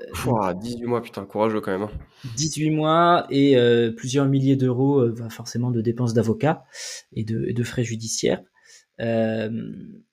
[0.54, 1.88] 18 mois, putain, courageux quand même.
[2.36, 2.72] 18 hein.
[2.72, 6.64] mois et euh, plusieurs milliers d'euros, euh, forcément, de dépenses d'avocat
[7.12, 8.42] et de, de, frais judiciaires.
[9.00, 9.50] Euh,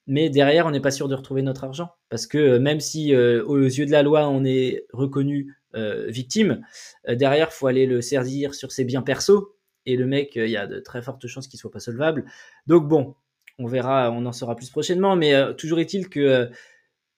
[0.06, 1.90] mais derrière, on n'est pas sûr de retrouver notre argent.
[2.08, 5.56] Parce que même si, aux yeux de la loi, on est reconnu
[6.08, 6.62] victime,
[7.08, 9.56] derrière, faut aller le servir sur ses biens perso.
[9.86, 12.24] Et le mec, il y a de très fortes chances qu'il soit pas solvable.
[12.66, 13.14] Donc bon,
[13.58, 15.16] on verra, on en saura plus prochainement.
[15.16, 16.50] Mais toujours est-il que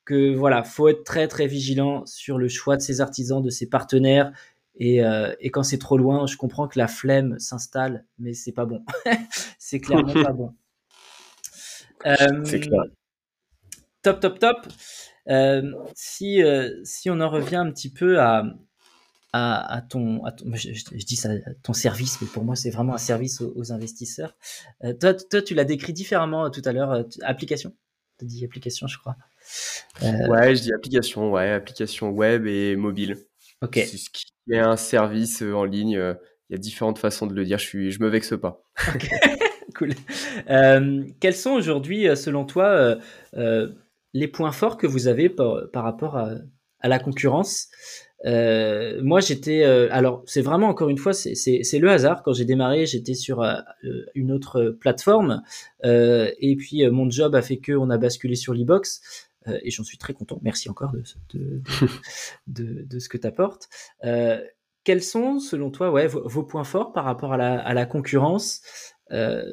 [0.04, 3.66] que voilà, faut être très très vigilant sur le choix de ses artisans, de ses
[3.66, 4.32] partenaires.
[4.76, 8.52] Et, euh, et quand c'est trop loin, je comprends que la flemme s'installe, mais c'est
[8.52, 8.84] pas bon.
[9.58, 10.54] c'est clairement pas bon.
[12.44, 12.80] c'est clair.
[12.80, 12.90] Euh,
[14.02, 14.66] top, top, top.
[15.28, 16.42] Euh, si,
[16.82, 18.44] si on en revient un petit peu à,
[19.32, 21.30] à, ton, je, dis ça,
[21.62, 24.36] ton service, mais pour moi c'est vraiment un service aux, investisseurs.
[25.00, 27.06] toi, toi, tu l'as décrit différemment tout à l'heure.
[27.22, 27.74] application,
[28.18, 29.16] tu as dit application, je crois.
[30.02, 33.18] Euh, ouais, je dis application, ouais, application web et mobile.
[33.62, 33.74] Ok.
[33.74, 35.96] C'est ce qui est un service euh, en ligne.
[35.96, 36.14] Euh,
[36.50, 37.58] il y a différentes façons de le dire.
[37.58, 38.62] Je suis, je me vexe pas.
[39.74, 39.94] cool.
[41.20, 42.98] quels sont aujourd'hui, selon toi,
[44.12, 46.32] les points forts que vous avez par, par rapport à,
[46.80, 47.68] à, la concurrence?
[48.26, 49.64] Moi, j'étais.
[49.64, 52.22] alors, c'est vraiment encore une fois, c'est le hasard.
[52.22, 53.42] Quand j'ai démarré, j'étais sur
[54.14, 55.42] une autre plateforme,
[55.82, 59.00] et puis mon job a fait que on a basculé sur l'e-box.
[59.48, 60.38] Euh, et j'en suis très content.
[60.42, 60.92] Merci encore
[62.46, 63.68] de, ce que tu apportes.
[64.04, 64.42] Euh,
[64.84, 68.62] quels sont, selon toi, vos, points forts par rapport à la, concurrence?
[69.12, 69.44] Euh?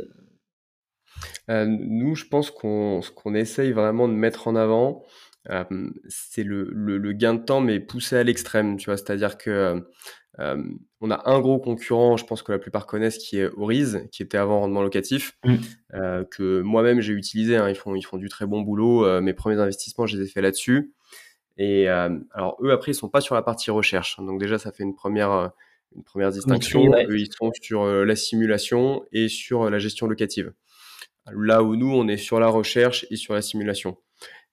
[1.47, 5.03] Nous, je pense qu'on ce qu'on essaye vraiment de mettre en avant,
[6.07, 8.77] c'est le, gain de temps, mais poussé à l'extrême.
[8.77, 9.85] Tu vois, c'est-à-dire que
[11.01, 14.21] on a un gros concurrent, je pense que la plupart connaissent, qui est Oriz, qui
[14.21, 15.55] était avant rendement locatif, mm.
[15.95, 17.57] euh, que moi-même j'ai utilisé.
[17.57, 19.03] Hein, ils, font, ils font du très bon boulot.
[19.05, 20.93] Euh, mes premiers investissements, je les ai fait là-dessus.
[21.57, 24.17] Et alors eux, après, ils sont pas sur la partie recherche.
[24.19, 25.51] Donc déjà, ça fait une première,
[25.95, 26.91] une première distinction.
[26.95, 30.53] Eux, ils sont sur la simulation et sur la gestion locative.
[31.31, 33.97] Là où nous, on est sur la recherche et sur la simulation.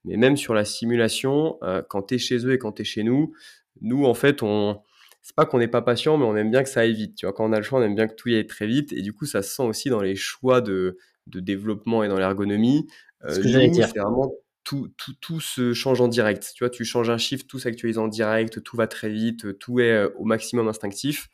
[0.03, 3.01] Mais même sur la simulation, quand tu es chez eux et quand tu es chez
[3.01, 3.33] nous,
[3.81, 4.79] nous, en fait, on,
[5.21, 7.15] c'est pas qu'on n'est pas patient, mais on aime bien que ça aille vite.
[7.15, 8.67] Tu vois, quand on a le choix, on aime bien que tout y aille très
[8.67, 8.93] vite.
[8.93, 10.97] Et du coup, ça se sent aussi dans les choix de,
[11.27, 12.87] de développement et dans l'ergonomie.
[13.25, 13.87] Euh, ce que j'allais dire.
[13.87, 14.31] C'est vraiment
[14.63, 16.51] tout, tout, tout se change en direct.
[16.55, 19.79] Tu vois, tu changes un chiffre, tout s'actualise en direct, tout va très vite, tout
[19.79, 21.29] est euh, au maximum instinctif.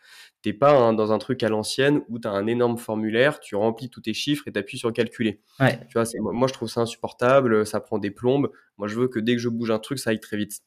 [0.45, 3.89] T'es pas dans un truc à l'ancienne où tu as un énorme formulaire, tu remplis
[3.89, 5.41] tous tes chiffres et tu appuies sur calculer.
[5.59, 5.79] Ouais.
[5.89, 8.51] Tu vois, moi, je trouve ça insupportable, ça prend des plombes.
[8.77, 10.61] Moi, je veux que dès que je bouge un truc, ça aille très vite.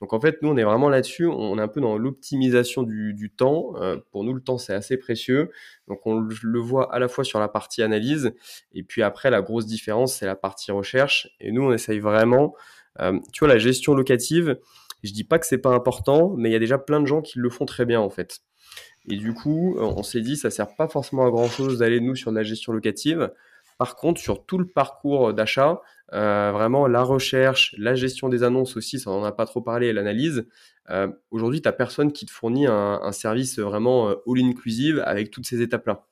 [0.00, 1.26] Donc en fait, nous, on est vraiment là-dessus.
[1.26, 3.74] On est un peu dans l'optimisation du, temps.
[3.76, 5.50] Euh, pour nous, le temps, c'est assez précieux.
[5.88, 8.32] Donc on le voit à la fois sur la partie analyse,
[8.72, 11.28] et puis après, la grosse différence, c'est la partie recherche.
[11.38, 12.54] Et nous, on essaye vraiment,
[13.00, 14.58] euh, tu vois, la gestion locative.
[15.04, 17.20] Je dis pas que c'est pas important, mais il y a déjà plein de gens
[17.20, 18.40] qui le font très bien en fait.
[19.10, 22.14] Et du coup, on s'est dit, ça sert pas forcément à grand chose d'aller nous
[22.14, 23.30] sur de la gestion locative.
[23.78, 25.80] Par contre, sur tout le parcours d'achat,
[26.12, 29.92] euh, vraiment la recherche, la gestion des annonces aussi, ça n'en a pas trop parlé,
[29.92, 30.46] l'analyse.
[30.90, 35.46] Euh, aujourd'hui, tu n'as personne qui te fournit un, service vraiment euh, all-inclusive avec toutes
[35.46, 36.06] ces étapes-là.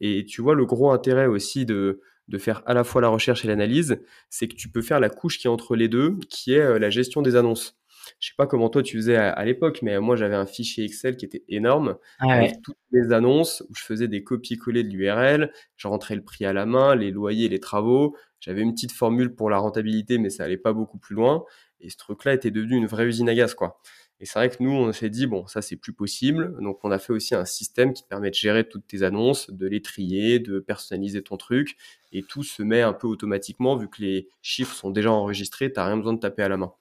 [0.00, 2.00] Et tu vois, le gros intérêt aussi de
[2.38, 5.38] faire à la fois la recherche et l'analyse, c'est que tu peux faire la couche
[5.38, 7.76] qui est entre les deux, qui est la gestion des annonces.
[8.20, 11.16] Je sais pas comment toi tu faisais à, l'époque, mais moi j'avais un fichier Excel
[11.16, 15.52] qui était énorme ah avec toutes les annonces où je faisais des copier-coller de l'URL,
[15.76, 18.16] je rentrais le prix à la main, les loyers, les travaux.
[18.40, 21.44] J'avais une petite formule pour la rentabilité, mais ça allait pas beaucoup plus loin.
[21.80, 23.80] Et ce truc-là était devenu une vraie usine à gaz, quoi.
[24.20, 26.56] Et c'est vrai que nous, on s'est dit, bon, ça, c'est plus possible.
[26.60, 29.50] Donc, on a fait aussi un système qui te permet de gérer toutes tes annonces,
[29.50, 31.76] de les trier, de personnaliser ton truc.
[32.12, 35.78] Et tout se met un peu automatiquement, vu que les chiffres sont déjà enregistrés, tu
[35.78, 36.72] n'as rien besoin de taper à la main.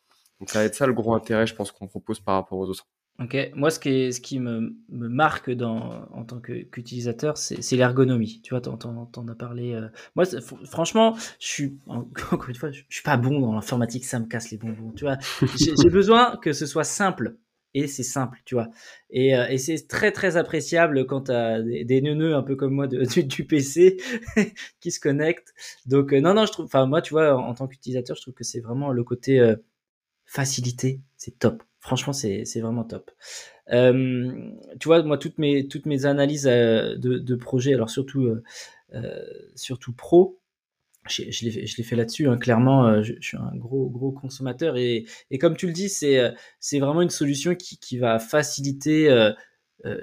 [0.44, 2.68] Donc, ça va être ça le gros intérêt, je pense, qu'on propose par rapport aux
[2.68, 2.86] autres.
[3.18, 8.42] Ok, moi ce qui, me, marque en tant qu'utilisateur, c'est l'ergonomie.
[8.44, 9.74] Tu vois, t'en en as parlé.
[9.74, 9.88] Euh.
[10.18, 10.26] Moi,
[10.66, 14.52] franchement, je suis encore une fois, je, suis pas bon dans l'informatique, ça me casse
[14.52, 14.92] les bonbons.
[14.92, 15.18] Tu vois,
[15.58, 17.38] j'ai besoin que ce soit simple
[17.74, 18.68] et c'est simple, tu vois.
[19.12, 22.58] Et, euh, et c'est très très appréciable quand tu as des, des neuneux un peu
[22.58, 23.96] comme moi du, PC
[24.82, 25.54] qui se connectent.
[25.86, 28.34] Donc euh, non non, je trouve, enfin moi tu vois, en, tant qu'utilisateur, je trouve
[28.34, 29.56] que c'est vraiment le côté
[30.34, 31.62] facilité, c'est top.
[31.80, 33.12] Franchement, c'est vraiment top.
[33.72, 38.36] Euh, tu vois, moi, toutes mes, toutes mes analyses euh, de, de projets, alors surtout,
[38.94, 39.26] euh,
[39.56, 40.40] surtout pro,
[41.08, 42.28] je, l'ai fait là-dessus.
[42.28, 42.38] Hein.
[42.38, 44.76] Clairement, je, je, suis un gros, gros consommateur.
[44.76, 46.34] Et, et comme tu le dis, c'est
[46.80, 49.32] vraiment une solution qui, qui va faciliter,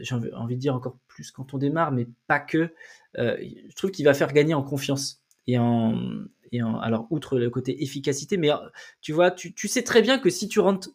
[0.00, 2.72] j'ai envie, envie, de dire encore plus quand on démarre, mais pas que.
[3.16, 5.94] je trouve qu'il va faire gagner en confiance et en,
[6.52, 8.50] et alors outre le côté efficacité, mais
[9.00, 10.90] tu vois, tu, sais très bien que si tu rentres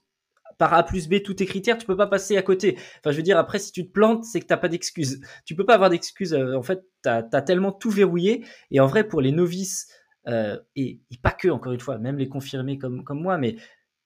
[0.57, 2.77] par A plus B tous tes critères, tu peux pas passer à côté.
[2.99, 5.21] Enfin, je veux dire, après, si tu te plantes, c'est que t'as pas d'excuses.
[5.45, 6.33] Tu peux pas avoir d'excuses.
[6.33, 8.45] Euh, en fait, tu as, tellement tout verrouillé.
[8.71, 9.87] Et en vrai, pour les novices,
[10.27, 13.57] euh, et, pas que, encore une fois, même les confirmés comme, moi, mais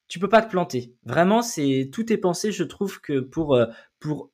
[0.08, 0.96] tu peux pas te planter.
[1.04, 3.68] Vraiment, c'est tout est pensé, je trouve, que pour, euh,
[4.00, 4.32] pour,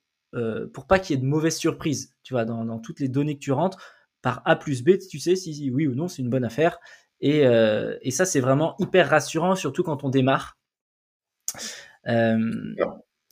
[0.74, 3.44] pour pas qu'il y ait de mauvaises surprises, tu vois, dans, toutes les données que
[3.44, 3.78] tu rentres,
[4.22, 6.80] par A plus B, tu sais si oui ou non c'est une bonne affaire.
[7.28, 7.42] Et,
[8.02, 10.58] et ça, c'est vraiment hyper rassurant, surtout quand on démarre.
[12.08, 12.76] Euh,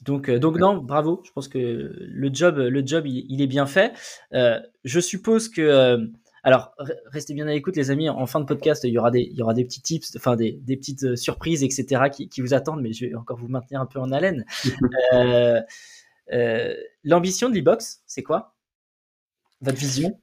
[0.02, 1.22] donc, euh, donc non, bravo.
[1.26, 1.60] Je pense que
[1.98, 3.94] le job, le job, il, est bien fait.
[4.34, 6.10] Euh, je suppose que
[6.46, 6.76] alors,
[7.06, 8.10] restez bien à l'écoute, les amis.
[8.10, 10.36] En fin de podcast, il y aura des, il y aura des petits tips, enfin
[10.36, 12.82] des, des petites surprises, etc., qui, qui, vous attendent.
[12.82, 14.46] Mais je vais encore vous maintenir un peu en haleine.
[15.14, 15.62] euh,
[16.34, 16.76] euh,
[17.06, 18.56] L'ambition de l'e-box, c'est quoi?
[19.62, 20.20] Votre vision?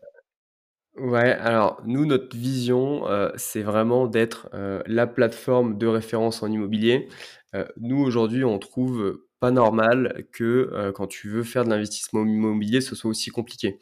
[1.01, 6.49] Ouais, alors nous, notre vision, euh, c'est vraiment d'être euh, la plateforme de référence en
[6.53, 7.09] immobilier.
[7.55, 12.83] Euh, nous, aujourd'hui, on trouve pas normal que quand tu veux faire de l'investissement immobilier,
[12.83, 13.79] ce soit aussi compliqué.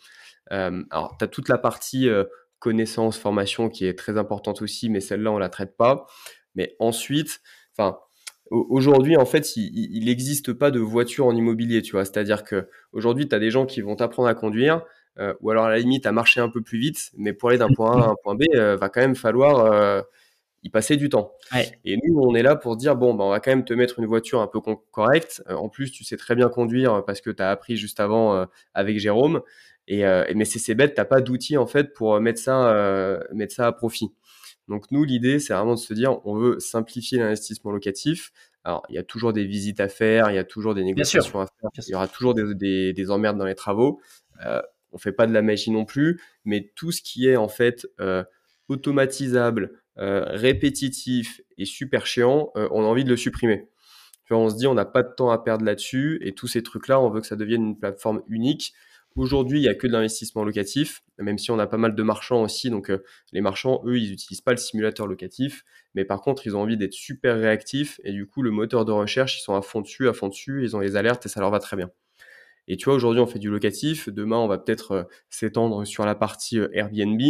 [0.50, 2.08] alors, tu as toute la partie
[2.60, 6.06] connaissance, formation qui est très importante aussi, mais celle-là, on la traite pas.
[6.54, 7.40] Mais ensuite,
[7.76, 7.98] enfin,
[8.50, 12.04] aujourd'hui, en fait, il n'existe pas de voiture en immobilier, tu vois.
[12.04, 14.84] C'est-à-dire que aujourd'hui, tu as des gens qui vont t'apprendre à conduire,
[15.18, 17.58] euh, ou alors à la limite à marcher un peu plus vite, mais pour aller
[17.58, 20.00] d'un point A à un point B, euh, va quand même falloir euh,
[20.62, 21.32] y passer du temps.
[21.84, 23.98] Et nous, on est là pour dire bon, bah, on va quand même te mettre
[23.98, 24.60] une voiture un peu
[24.92, 25.42] correcte.
[25.48, 28.98] en plus, tu sais très bien conduire parce que tu as appris juste avant avec
[28.98, 29.42] Jérôme.
[29.86, 30.04] Et,
[30.34, 34.12] mais c'est bête, t'as pas d'outils en fait pour mettre ça, mettre ça à profit.
[34.68, 38.32] Donc nous, l'idée, c'est vraiment de se dire, on veut simplifier l'investissement locatif.
[38.64, 41.40] Alors, il y a toujours des visites à faire, il y a toujours des négociations
[41.40, 44.00] à faire, il y aura toujours des, des, des emmerdes dans les travaux.
[44.44, 44.60] Euh,
[44.93, 47.86] on fait pas de la magie non plus, mais tout ce qui est en fait
[48.01, 48.24] euh,
[48.68, 53.68] automatisable, euh, répétitif et super chiant, euh, on a envie de le supprimer.
[54.30, 57.01] On se dit on n'a pas de temps à perdre là-dessus et tous ces trucs-là,
[57.01, 58.74] on veut que ça devienne une plateforme unique.
[59.16, 62.03] Aujourd'hui, il n'y a que de l'investissement locatif, même si on a pas mal de
[62.03, 62.68] marchands aussi.
[62.68, 62.93] Donc,
[63.32, 65.64] les marchands, eux, ils n'utilisent pas le simulateur locatif,
[65.95, 68.93] mais par contre, ils ont envie d'être super réactifs et du coup, le moteur de
[68.93, 71.41] recherche, ils sont à fond dessus, à fond dessus, ils ont les alertes et ça
[71.41, 71.91] leur va très bien.
[72.68, 74.10] Et tu vois, aujourd'hui, on fait du locatif.
[74.10, 77.20] Demain, on va peut-être euh, s'étendre sur la partie euh, Airbnb.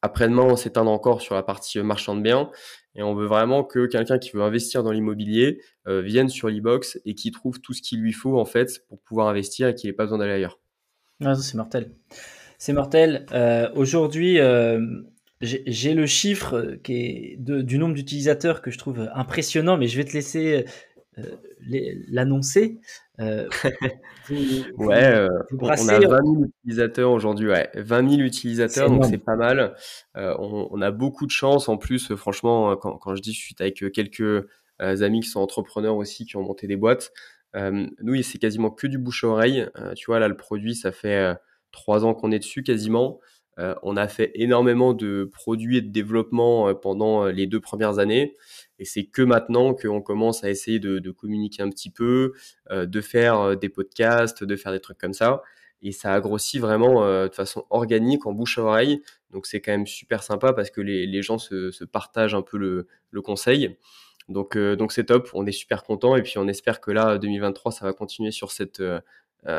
[0.00, 2.50] Après-demain, on s'étendre encore sur la partie euh, marchand de biens.
[2.94, 7.16] Et on veut vraiment que quelqu'un qui veut investir dans l'immobilier vienne sur l'e-box et
[7.16, 9.94] qui trouve tout ce qu'il lui faut, en fait, pour pouvoir investir et qu'il n'ait
[9.94, 10.60] pas besoin d'aller ailleurs.
[11.24, 11.90] Ah, c'est mortel.
[12.56, 13.26] C'est mortel.
[13.74, 14.38] aujourd'hui,
[15.40, 20.64] j'ai le chiffre du nombre d'utilisateurs que je trouve impressionnant, mais je vais te laisser
[22.10, 22.80] l'annoncer.
[23.20, 23.48] Euh,
[24.78, 25.28] ouais, euh,
[25.60, 27.70] on a 20 000 utilisateurs aujourd'hui, ouais.
[27.74, 29.74] 20 000 utilisateurs, donc c'est pas mal.
[30.16, 33.40] Euh, on, on, a beaucoup de chance en plus, franchement, quand, quand je dis je
[33.40, 34.46] suis avec quelques
[34.78, 37.12] amis qui sont entrepreneurs aussi, qui ont monté des boîtes.
[37.54, 39.68] nous, c'est quasiment que du bouche à oreille.
[39.96, 41.34] tu vois, là, le produit, ça fait
[41.70, 43.20] trois ans qu'on est dessus quasiment.
[43.56, 48.34] on a fait énormément de produits et de développement pendant les deux premières années.
[48.78, 52.32] Et c'est que maintenant qu'on commence à essayer de, de, communiquer un petit peu,
[52.70, 55.42] euh, de faire euh, des podcasts, de faire des trucs comme ça.
[55.82, 59.02] Et ça a grossi vraiment euh, de façon organique, en bouche à oreille.
[59.30, 62.42] Donc c'est quand même super sympa parce que les, les gens se, se, partagent un
[62.42, 63.76] peu le, le conseil.
[64.28, 67.72] Donc, donc c'est top, on est super content et puis on espère que là, 2023,
[67.72, 68.82] ça va continuer sur cette,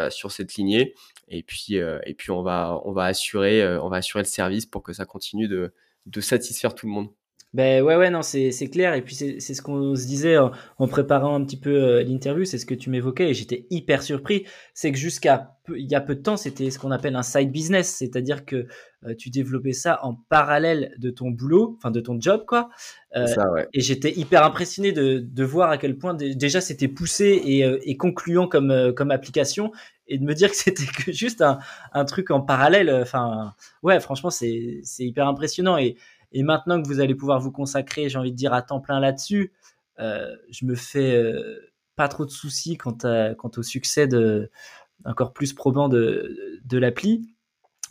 [0.09, 0.95] sur cette lignée.
[1.28, 4.82] Et puis, et puis on va, on va assurer, on va assurer le service pour
[4.82, 5.72] que ça continue de,
[6.07, 7.09] de satisfaire tout le monde.
[7.56, 8.95] Ben ouais, ouais, non, c'est clair.
[8.95, 12.58] Et puis c'est ce qu'on se disait en, préparant un petit peu euh, l'interview, c'est
[12.58, 14.43] ce que tu m'évoquais et j'étais hyper surpris.
[14.74, 17.53] C'est que jusqu'à il y a peu de temps, c'était ce qu'on appelle un side
[17.53, 18.68] business, c'est-à-dire que
[19.06, 22.70] euh, tu développais ça en parallèle de ton boulot, enfin de ton job, quoi.
[23.16, 23.70] Euh, ça, ouais.
[23.74, 27.95] Et j'étais hyper impressionné de, de voir à quel point déjà c'était poussé et, et,
[27.95, 29.72] concluant comme, comme application
[30.08, 31.60] et de me dire que c'était que juste un,
[31.93, 32.93] un truc en parallèle.
[33.01, 35.95] Enfin, ouais, franchement, c'est hyper impressionnant et
[36.36, 39.00] et maintenant que vous allez pouvoir vous consacrer, j'ai envie de dire, à temps plein
[39.00, 39.54] là-dessus,
[40.00, 44.52] euh, je me fais euh, pas trop de soucis quant, au succès de,
[45.06, 47.26] encore plus probant de, l'appli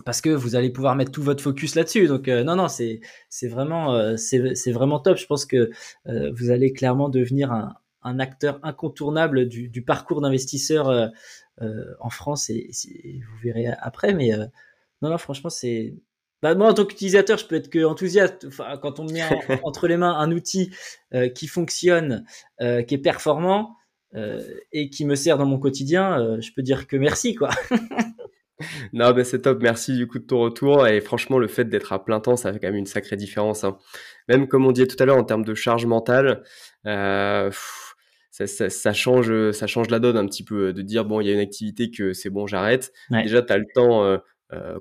[0.04, 2.06] parce que vous allez pouvoir mettre tout votre focus là-dessus.
[2.06, 3.00] Donc euh, non, non, c'est
[3.44, 5.16] vraiment c'est vraiment top.
[5.16, 5.70] Je pense que
[6.06, 11.10] vous allez clairement devenir un, acteur incontournable du, parcours d'investisseur
[11.58, 12.70] en France et,
[13.26, 14.12] vous verrez après.
[14.12, 14.36] Mais
[15.00, 15.94] non, non, franchement, c'est
[16.44, 18.44] bah, moi, en tant qu'utilisateur, je peux être que enthousiaste.
[18.48, 19.22] Enfin, quand on me met
[19.64, 20.70] entre les mains un outil
[21.14, 22.26] euh, qui fonctionne,
[22.60, 23.76] euh, qui est performant
[24.14, 27.48] euh, et qui me sert dans mon quotidien, je peux dire que merci, quoi.
[28.92, 29.62] non, ben c'est top.
[29.62, 30.86] Merci du coup de ton retour.
[30.86, 33.64] Et franchement, le fait d'être à plein temps, ça fait quand même une sacrée différence.
[33.64, 33.78] Hein.
[34.28, 36.42] Même comme on disait tout à l'heure, en termes de charge mentale,
[36.84, 40.74] ça, ça, change, ça change la donne un petit peu.
[40.74, 42.92] De dire, bon, il y a une activité que c'est bon, j'arrête.
[43.10, 44.18] Déjà, tu as le temps euh,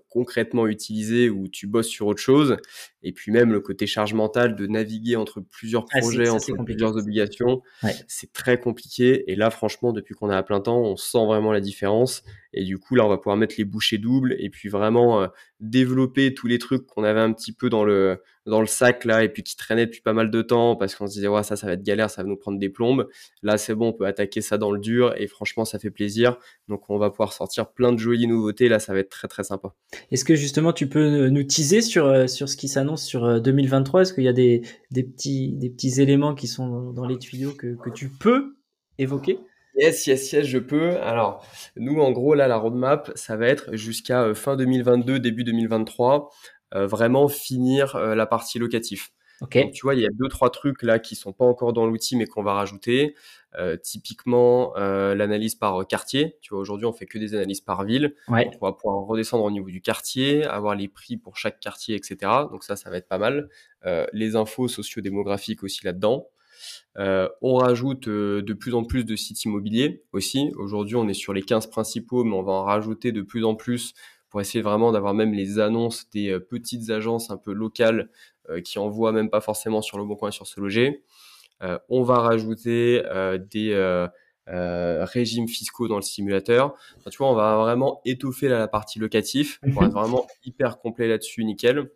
[0.09, 2.57] concrètement utilisé où tu bosses sur autre chose.
[3.04, 6.95] Et puis même le côté charge mentale de naviguer entre plusieurs ah, projets, entre plusieurs
[6.97, 7.62] obligations,
[8.08, 9.32] c'est très compliqué.
[9.32, 12.24] Et là, franchement, depuis qu'on est à plein temps, on sent vraiment la différence.
[12.54, 15.28] Et du coup, là, on va pouvoir mettre les bouchées doubles et puis vraiment euh,
[15.60, 19.24] développer tous les trucs qu'on avait un petit peu dans le dans le sac là
[19.24, 21.56] et puis qui traînaient depuis pas mal de temps parce qu'on se disait ouais ça
[21.56, 23.08] ça va être galère, ça va nous prendre des plombes.
[23.41, 26.38] Là, c'est bon, on peut attaquer ça dans le dur et franchement, ça fait plaisir.
[26.68, 28.68] Donc, on va pouvoir sortir plein de jolies nouveautés.
[28.68, 29.74] Là, ça va être très très sympa.
[30.12, 33.99] Est-ce que justement, tu peux nous teaser sur euh, sur ce qui s'annonce sur 2023
[33.99, 37.17] euh, Est-ce qu'il y a des des petits des petits éléments qui sont dans les
[37.17, 38.55] tuyaux que que tu peux
[38.97, 39.39] évoquer?
[39.75, 40.97] Yes, yes, yes, je peux.
[41.01, 41.43] Alors,
[41.75, 46.29] nous, en gros, là, la roadmap, ça va être jusqu'à euh, fin 2022, début 2023,
[46.75, 49.11] euh, vraiment finir euh, la partie locatif.
[49.41, 49.57] Ok.
[49.73, 52.15] tu vois, il y a deux, trois trucs là qui sont pas encore dans l'outil,
[52.15, 53.15] mais qu'on va rajouter.
[53.82, 56.38] Typiquement, l'analyse par quartier.
[56.41, 58.16] Tu vois, aujourd'hui, on fait que des analyses par ville.
[58.28, 58.49] Ouais.
[58.62, 62.32] on va pouvoir redescendre au niveau du quartier, avoir les prix pour chaque quartier, etc.
[62.51, 63.49] Donc ça, ça va être pas mal.
[64.14, 66.28] les infos socio-démographiques aussi là-dedans.
[66.97, 70.51] Euh, on rajoute euh, de plus en plus de sites immobiliers aussi.
[70.58, 73.56] Aujourd'hui, on est sur les 15 principaux, mais on va en rajouter de plus en
[73.56, 73.93] plus
[74.30, 78.10] pour essayer vraiment d'avoir même les annonces des euh, petites agences un peu locales
[78.66, 81.06] qui envoient même pas forcément sur le bon coin sur ce loger.
[81.89, 83.01] On va rajouter
[83.51, 84.07] des
[84.47, 86.76] régimes fiscaux dans le simulateur.
[87.09, 91.43] tu vois, on va vraiment étoffer la partie locatif pour être vraiment hyper complet là-dessus,
[91.43, 91.89] nickel.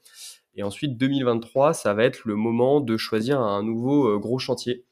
[0.58, 4.84] Et ensuite, 2023, ça va être le moment de choisir un nouveau euh, gros chantier.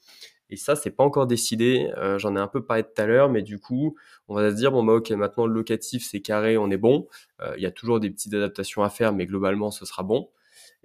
[0.51, 1.91] Et ça, c'est pas encore décidé.
[1.97, 3.95] Euh, j'en ai un peu parlé tout à l'heure, mais du coup,
[4.27, 7.07] on va se dire bon bah ok, maintenant le locatif c'est carré, on est bon.
[7.41, 10.29] Euh, il y a toujours des petites adaptations à faire, mais globalement, ce sera bon.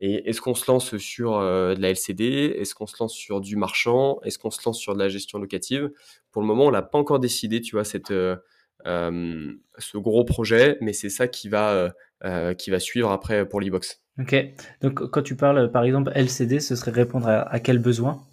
[0.00, 3.56] Et est-ce qu'on se lance sur de la LCD Est-ce qu'on se lance sur du
[3.56, 4.18] marchand?
[4.22, 5.90] Est-ce qu'on se lance sur de la gestion locative?
[6.32, 7.60] Pour le moment, on l'a pas encore décidé.
[7.60, 11.92] Tu vois cette ce gros projet, mais c'est ça qui va
[12.56, 14.00] qui va suivre après pour l'e-box.
[14.20, 14.36] Ok.
[14.80, 18.26] Donc, quand tu parles, par exemple, LCD, ce serait répondre à, quel besoin?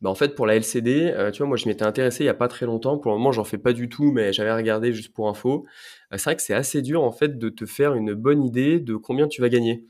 [0.00, 2.30] Bah en fait, pour la LCD, euh, tu vois, moi, je m'étais intéressé il y
[2.30, 2.98] a pas très longtemps.
[2.98, 5.66] Pour le moment, j'en fais pas du tout, mais j'avais regardé juste pour info.
[6.12, 8.80] Euh, c'est vrai que c'est assez dur, en fait, de te faire une bonne idée
[8.80, 9.86] de combien tu vas gagner.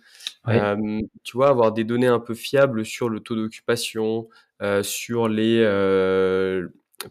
[0.49, 4.29] Euh, tu vois, avoir des données un peu fiables sur le taux d'occupation,
[4.83, 5.63] sur les,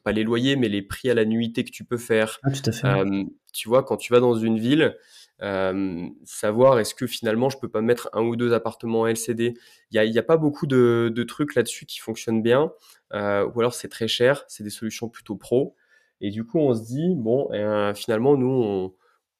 [0.03, 2.39] pas les loyers, mais les prix à la nuitée que tu peux faire.
[2.43, 3.05] Ah, tout à fait.
[3.53, 4.95] tu vois, quand tu vas dans une ville,
[5.43, 9.53] euh, savoir est-ce que finalement je peux pas mettre un ou deux appartements LCD.
[9.91, 12.71] Il n'y a, a, pas beaucoup de, de trucs là-dessus qui fonctionnent bien,
[13.13, 15.75] euh, ou alors c'est très cher, c'est des solutions plutôt pro.
[16.21, 18.95] Et du coup, on se dit, bon, euh, finalement, nous, on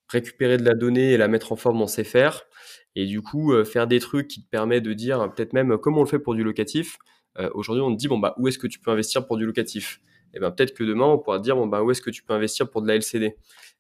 [0.09, 2.43] récupérer de la donnée et la mettre en forme, on sait faire.
[2.95, 5.97] Et du coup, euh, faire des trucs qui te permettent de dire, peut-être même comme
[5.97, 6.97] on le fait pour du locatif,
[7.53, 10.01] aujourd'hui, on te dit, bon, bah, où est-ce que tu peux investir pour du locatif?
[10.33, 12.23] Et ben peut-être que demain on pourra te dire bon bah où est-ce que tu
[12.23, 13.35] peux investir pour de la LCD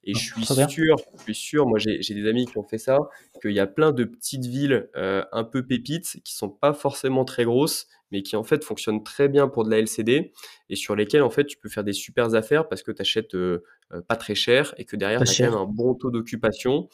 [0.07, 2.97] et je suis sûr je suis sûr moi j'ai des amis qui ont fait ça
[3.41, 7.25] qu'il y a plein de petites villes euh, un peu pépites qui sont pas forcément
[7.25, 10.31] très grosses mais qui en fait fonctionnent très bien pour de la LCD
[10.69, 13.35] et sur lesquelles en fait tu peux faire des super affaires parce que tu achètes
[13.35, 16.09] euh, euh, pas très cher et que derrière tu as quand même un bon taux
[16.09, 16.87] d'occupation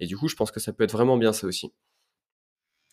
[0.00, 1.72] et du coup je pense que ça peut être vraiment bien ça aussi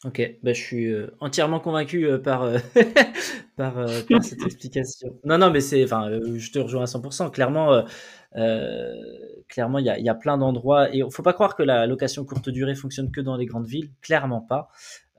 [0.06, 2.58] Ok, bah, je suis euh, entièrement convaincu euh, par, euh,
[3.56, 5.18] par, par, cette explication.
[5.24, 7.32] Non, non, mais c'est, enfin, je te rejoins à 100%.
[7.32, 7.86] Clairement,
[9.48, 11.86] clairement, il y a, y a, plein d'endroits et il faut pas croire que la
[11.86, 13.92] location courte durée fonctionne que dans les grandes villes.
[14.02, 14.70] Clairement pas.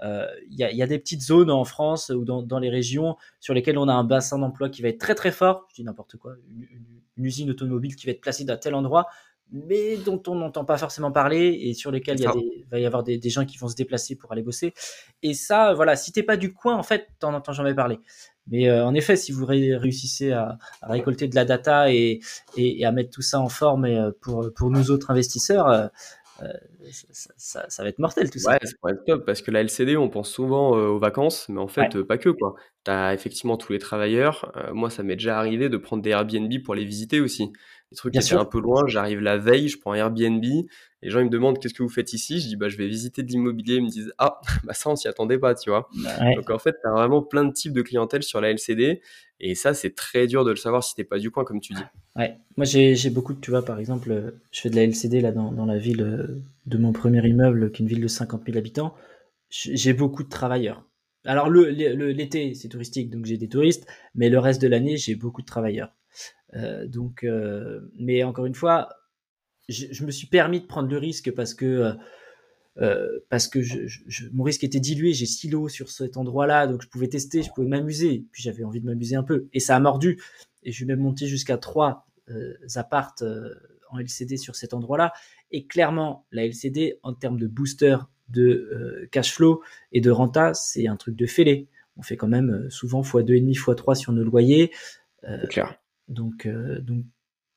[0.03, 3.17] Il y, a, y, a, des petites zones en France ou dans, dans, les régions
[3.41, 5.67] sur lesquelles on a un bassin d'emploi qui va être très très fort.
[5.71, 6.35] Je dis n'importe quoi.
[6.51, 6.67] Une,
[7.17, 9.07] une, usine automobile qui va être placée dans tel endroit
[9.53, 13.21] mais dont on n'entend pas forcément parler et sur lesquels il va y avoir des,
[13.29, 14.75] gens qui vont se déplacer pour aller bosser.
[15.23, 18.01] Et ça, voilà, si t'es pas du coin, en fait, t'en entends jamais parler.
[18.51, 22.21] Mais euh, en effet, si vous réussissez à, récolter de la data et,
[22.57, 25.87] et, à mettre tout ça en forme et, euh, pour, pour nous autres investisseurs, euh,
[27.11, 28.53] ça, ça, va être mortel tout ça.
[28.53, 31.61] Ouais, ça pourrait être top parce que la LCD, on pense souvent aux vacances, mais
[31.61, 32.55] en fait, pas que quoi.
[32.85, 34.53] Tu as effectivement tous les travailleurs.
[34.75, 37.53] moi, ça m'est déjà arrivé de prendre des Airbnb pour les visiter aussi
[37.95, 38.87] des trucs qui un peu loin.
[38.87, 40.45] J'arrive la veille, je prends Airbnb.
[41.03, 42.41] Les gens ils me demandent qu'est-ce que vous faites ici?
[42.41, 43.77] Je dis bah je vais visiter de l'immobilier.
[43.77, 45.89] Ils me disent ah bah ça on s'y attendait pas, tu vois.
[46.37, 49.01] Donc en fait tu as vraiment plein de types de clientèle sur la LCD
[49.41, 51.75] et ça c'est très dur de le savoir si t'es pas du coin comme tu
[51.75, 51.83] dis.
[52.17, 55.53] Ouais, moi j'ai beaucoup tu vois par exemple je fais de la LCD là dans,
[55.53, 58.59] dans la ville euh, de mon premier immeuble qui est une ville de 50 000
[58.59, 58.95] habitants.
[59.51, 60.85] J'ai beaucoup de travailleurs.
[61.27, 64.97] Alors l'été le, l'été c'est touristique donc j'ai des touristes, mais le reste de l'année
[64.97, 65.93] j'ai beaucoup de travailleurs.
[66.55, 68.89] Euh, donc, euh, mais encore une fois,
[69.69, 71.95] je, me suis permis de prendre le risque parce que
[72.83, 73.89] euh, parce que je,
[74.33, 75.13] mon risque était dilué.
[75.13, 78.27] J'ai silo sur cet endroit-là, donc je pouvais tester, je pouvais m'amuser.
[78.33, 80.23] Puis j'avais envie de m'amuser un peu, et ça a mordu.
[80.63, 83.23] Et je suis même monté jusqu'à trois euh, appartes
[83.91, 85.13] en LCD sur cet endroit-là.
[85.51, 87.97] Et clairement, la LCD en termes de booster
[88.29, 91.69] de cash flow et de renta, c'est un truc de fêlé.
[91.97, 94.73] On fait quand même souvent x2,5, x3 sur nos loyers.
[95.49, 95.79] Clair.
[96.09, 97.05] Donc, euh, donc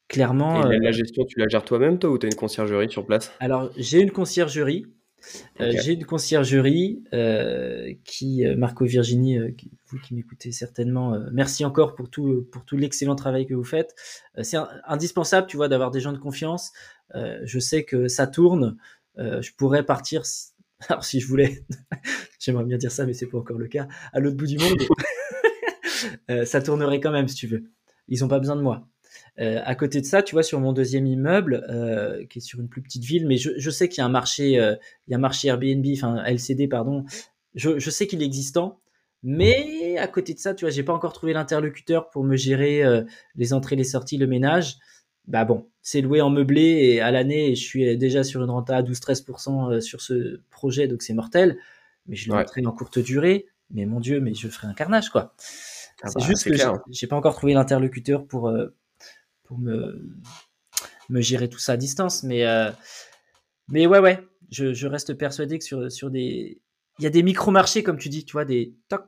[0.08, 0.70] clairement.
[0.72, 3.06] Et la, euh, gestion, tu la gères toi-même, toi, ou tu as une conciergerie sur
[3.06, 3.32] place?
[3.40, 4.86] Alors, j'ai une conciergerie.
[5.60, 7.04] Euh, j'ai une conciergerie
[8.06, 9.40] qui, Marco Virginie,
[9.88, 13.96] vous qui m'écoutez certainement, merci encore pour tout, pour tout l'excellent travail que vous faites.
[14.44, 16.72] c'est indispensable, tu vois, d'avoir des gens de confiance.
[17.16, 18.78] je sais que ça tourne.
[19.18, 20.22] je pourrais partir,
[20.88, 21.66] alors si je voulais,
[22.40, 24.80] j'aimerais bien dire ça, mais c'est pas encore le cas, à l'autre bout du monde.
[26.46, 27.64] ça tournerait quand même, si tu veux
[28.08, 28.88] ils ont pas besoin de moi.
[29.40, 32.60] Euh, à côté de ça, tu vois, sur mon deuxième immeuble, euh, qui est sur
[32.60, 34.76] une plus petite ville, mais je, je sais qu'il y a un marché, euh,
[35.08, 37.06] il y a un marché Airbnb, enfin LCD, pardon.
[37.56, 38.80] Je, je sais qu'il est existant,
[39.24, 42.84] mais à côté de ça, tu vois, j'ai pas encore trouvé l'interlocuteur pour me gérer
[42.84, 43.04] euh,
[43.36, 44.78] les entrées, les sorties, le ménage.
[45.28, 48.78] Bah bon, c'est loué en meublé et à l'année, je suis déjà sur une renta
[48.78, 51.58] à 12-13% euh, sur ce projet, donc c'est mortel.
[52.06, 52.66] Mais je le ouais.
[52.66, 53.48] en courte durée.
[53.70, 55.36] Mais mon Dieu, mais je ferai un carnage, quoi.
[56.04, 56.54] Ah c'est bah, juste que
[56.90, 58.68] j'ai pas encore trouvé l'interlocuteur pour, euh,
[59.44, 60.16] pour me,
[61.10, 62.24] me gérer tout ça à distance.
[62.24, 62.72] Mais, euh,
[63.70, 64.20] mais ouais, ouais,
[64.52, 66.62] je, je, reste persuadé que sur, sur des.
[67.00, 69.06] Il y a des micro-marchés, comme tu dis, tu vois, des toc.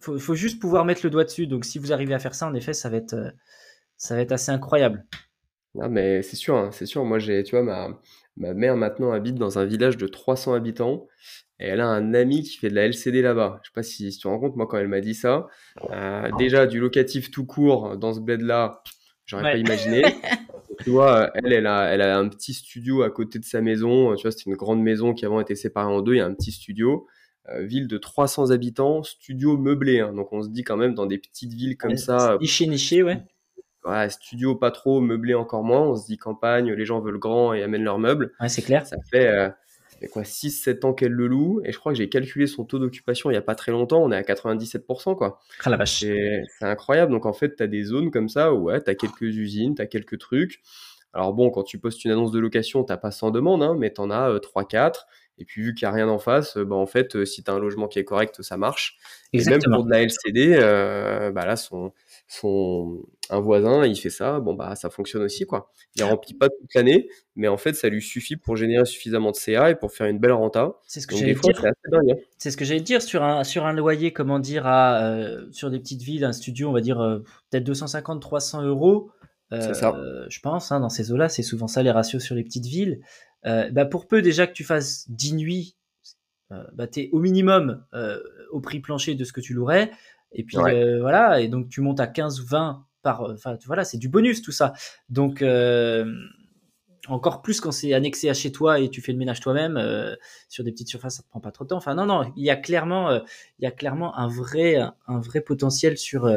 [0.00, 1.46] Faut, faut juste pouvoir mettre le doigt dessus.
[1.46, 3.30] Donc, si vous arrivez à faire ça, en effet, ça va être, euh,
[3.96, 5.06] ça va être assez incroyable.
[5.74, 7.04] Non, mais c'est sûr, hein, c'est sûr.
[7.04, 8.00] Moi, j'ai, tu vois, ma,
[8.36, 11.06] ma mère maintenant habite dans un village de 300 habitants
[11.58, 13.60] et elle a un ami qui fait de la LCD là-bas.
[13.62, 15.46] Je sais pas si, tu te rends compte, moi, quand elle m'a dit ça,
[15.90, 18.82] euh, déjà, du locatif tout court dans ce bled-là,
[19.24, 20.02] j'aurais pas imaginé.
[20.84, 24.14] tu vois, elle, elle a, elle a un petit studio à côté de sa maison.
[24.16, 26.14] Tu vois, c'était une grande maison qui avant été séparée en deux.
[26.14, 27.06] Il y a un petit studio.
[27.48, 30.00] Euh, ville de 300 habitants, studio meublé.
[30.00, 30.12] Hein.
[30.12, 32.36] Donc, on se dit quand même dans des petites villes comme ça.
[32.40, 33.22] Niché, niché, ouais.
[34.08, 35.82] Studio pas trop, meublé encore moins.
[35.82, 38.32] On se dit campagne, les gens veulent grand et amènent leurs meubles.
[38.40, 38.86] Ouais, c'est clair.
[38.86, 39.48] Ça fait, euh,
[40.12, 43.30] quoi 6-7 ans qu'elle le loue et je crois que j'ai calculé son taux d'occupation
[43.30, 45.40] il y a pas très longtemps, on est à 97% quoi.
[45.64, 46.00] Ah la vache.
[46.00, 47.12] C'est incroyable.
[47.12, 49.74] Donc en fait, tu as des zones comme ça où ouais, tu as quelques usines,
[49.74, 50.60] tu as quelques trucs.
[51.12, 53.92] Alors bon, quand tu postes une annonce de location, t'as pas 100 demandes, hein, mais
[53.92, 54.76] tu en as 3-4.
[54.76, 54.90] Euh,
[55.38, 57.44] et puis vu qu'il n'y a rien en face, euh, bah, en fait, euh, si
[57.44, 58.96] tu as un logement qui est correct, ça marche.
[59.32, 59.60] Exactement.
[59.60, 61.92] Et même pour de la LCD, euh, bah là, son,
[62.28, 65.70] son, un voisin, il fait ça, bon bah ça fonctionne aussi quoi.
[65.94, 69.36] Il remplit pas toute l'année, mais en fait ça lui suffit pour générer suffisamment de
[69.36, 70.74] CA et pour faire une belle renta.
[70.86, 71.64] C'est ce que j'allais dire.
[71.64, 72.00] Hein.
[72.38, 75.70] C'est ce que j'allais dire sur un sur un loyer, comment dire, à, euh, sur
[75.70, 77.20] des petites villes, un studio, on va dire euh,
[77.50, 79.10] peut-être 250-300 euros.
[79.52, 79.96] Euh, ça.
[80.28, 83.00] je pense, hein, dans ces eaux-là, c'est souvent ça les ratios sur les petites villes.
[83.44, 85.76] bah pour peu déjà que tu fasses 10 nuits,
[86.50, 87.84] bah t'es au minimum
[88.50, 89.92] au prix plancher de ce que tu louerais.
[90.36, 94.08] Et puis voilà, et donc tu montes à 15 ou 20 enfin voilà, c'est du
[94.08, 94.72] bonus tout ça.
[95.08, 96.04] Donc euh,
[97.08, 100.14] encore plus quand c'est annexé à chez toi et tu fais le ménage toi-même euh,
[100.48, 101.76] sur des petites surfaces, ça te prend pas trop de temps.
[101.76, 103.20] Enfin non non, il y a clairement euh,
[103.58, 104.76] il y a clairement un vrai
[105.06, 106.30] un vrai potentiel sur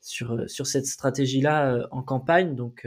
[0.00, 2.54] sur sur cette stratégie là en campagne.
[2.54, 2.86] Donc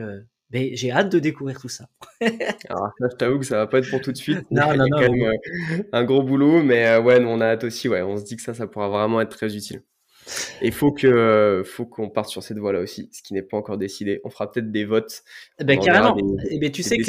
[0.51, 1.87] Mais j'ai hâte de découvrir tout ça.
[2.69, 4.49] Alors je t'avoue que ça va pas être pour tout de suite.
[4.49, 7.87] non, non, non, quand même euh, un gros boulot, mais ouais, on a hâte aussi.
[7.87, 9.83] Ouais, on se dit que ça, ça pourra vraiment être très utile.
[10.61, 13.57] Et il faut que faut qu'on parte sur cette voie-là aussi, ce qui n'est pas
[13.57, 14.21] encore décidé.
[14.23, 15.23] On fera peut-être des votes.
[15.59, 16.17] Eh ben, carrément.
[16.17, 17.03] et eh ben, tu sais que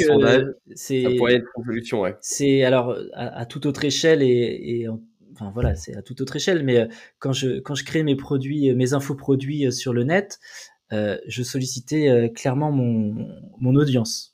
[0.75, 2.15] c'est ça pourrait être une solution, ouais.
[2.21, 4.87] C'est alors à, toute autre échelle et,
[5.33, 6.63] enfin voilà, c'est à toute autre échelle.
[6.63, 6.87] Mais euh,
[7.19, 10.39] quand je quand je crée mes produits, mes infoproduits euh, sur le net,
[10.93, 13.27] euh, je sollicitais clairement mon
[13.59, 14.30] mon audience.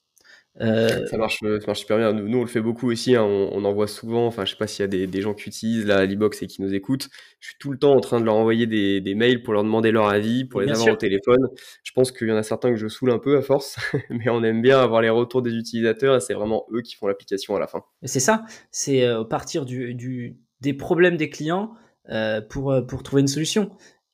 [0.59, 2.13] Euh, ça, marche, ça marche super bien.
[2.13, 3.15] Nous, on le fait beaucoup aussi.
[3.15, 3.23] Hein.
[3.23, 4.25] On, on, envoie souvent.
[4.25, 6.47] Enfin, je sais pas s'il y a des, des, gens qui utilisent la l'e-box et
[6.47, 7.09] qui nous écoutent.
[7.39, 9.63] Je suis tout le temps en train de leur envoyer des, des mails pour leur
[9.63, 11.47] demander leur avis, pour les avoir au téléphone.
[11.83, 13.77] Je pense qu'il y en a certains que je saoule un peu à force,
[14.09, 17.07] mais on aime bien avoir les retours des utilisateurs et c'est vraiment eux qui font
[17.07, 17.83] l'application à la fin.
[18.03, 18.43] C'est ça.
[18.71, 21.73] C'est euh, partir du, du, des problèmes des clients
[22.09, 23.69] euh, pour, euh, pour trouver une solution.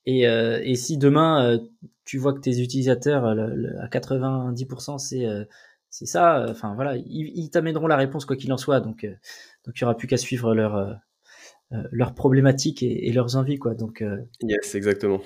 [0.08, 1.60] Et, euh, et si demain
[2.04, 5.26] tu vois que tes utilisateurs à 90% c'est
[5.94, 6.40] c'est ça.
[6.40, 8.80] Euh, enfin voilà, ils, t'amèneront la réponse quoi qu'il en soit.
[8.80, 9.14] Donc euh,
[9.64, 10.94] donc il y aura plus qu'à suivre leur euh,
[11.92, 13.76] leurs problématiques et, leurs envies quoi.
[13.76, 14.04] Donc
[14.42, 15.22] yes, exactement.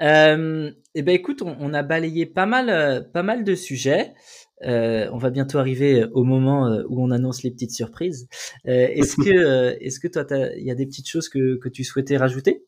[0.00, 4.14] et eh ben écoute, on, a balayé pas mal pas mal de sujets.
[4.62, 8.26] on va bientôt arriver au moment où on annonce les petites surprises.
[8.64, 10.24] est-ce que, est-ce que toi,
[10.56, 12.66] il y a des petites choses que, que tu souhaitais rajouter?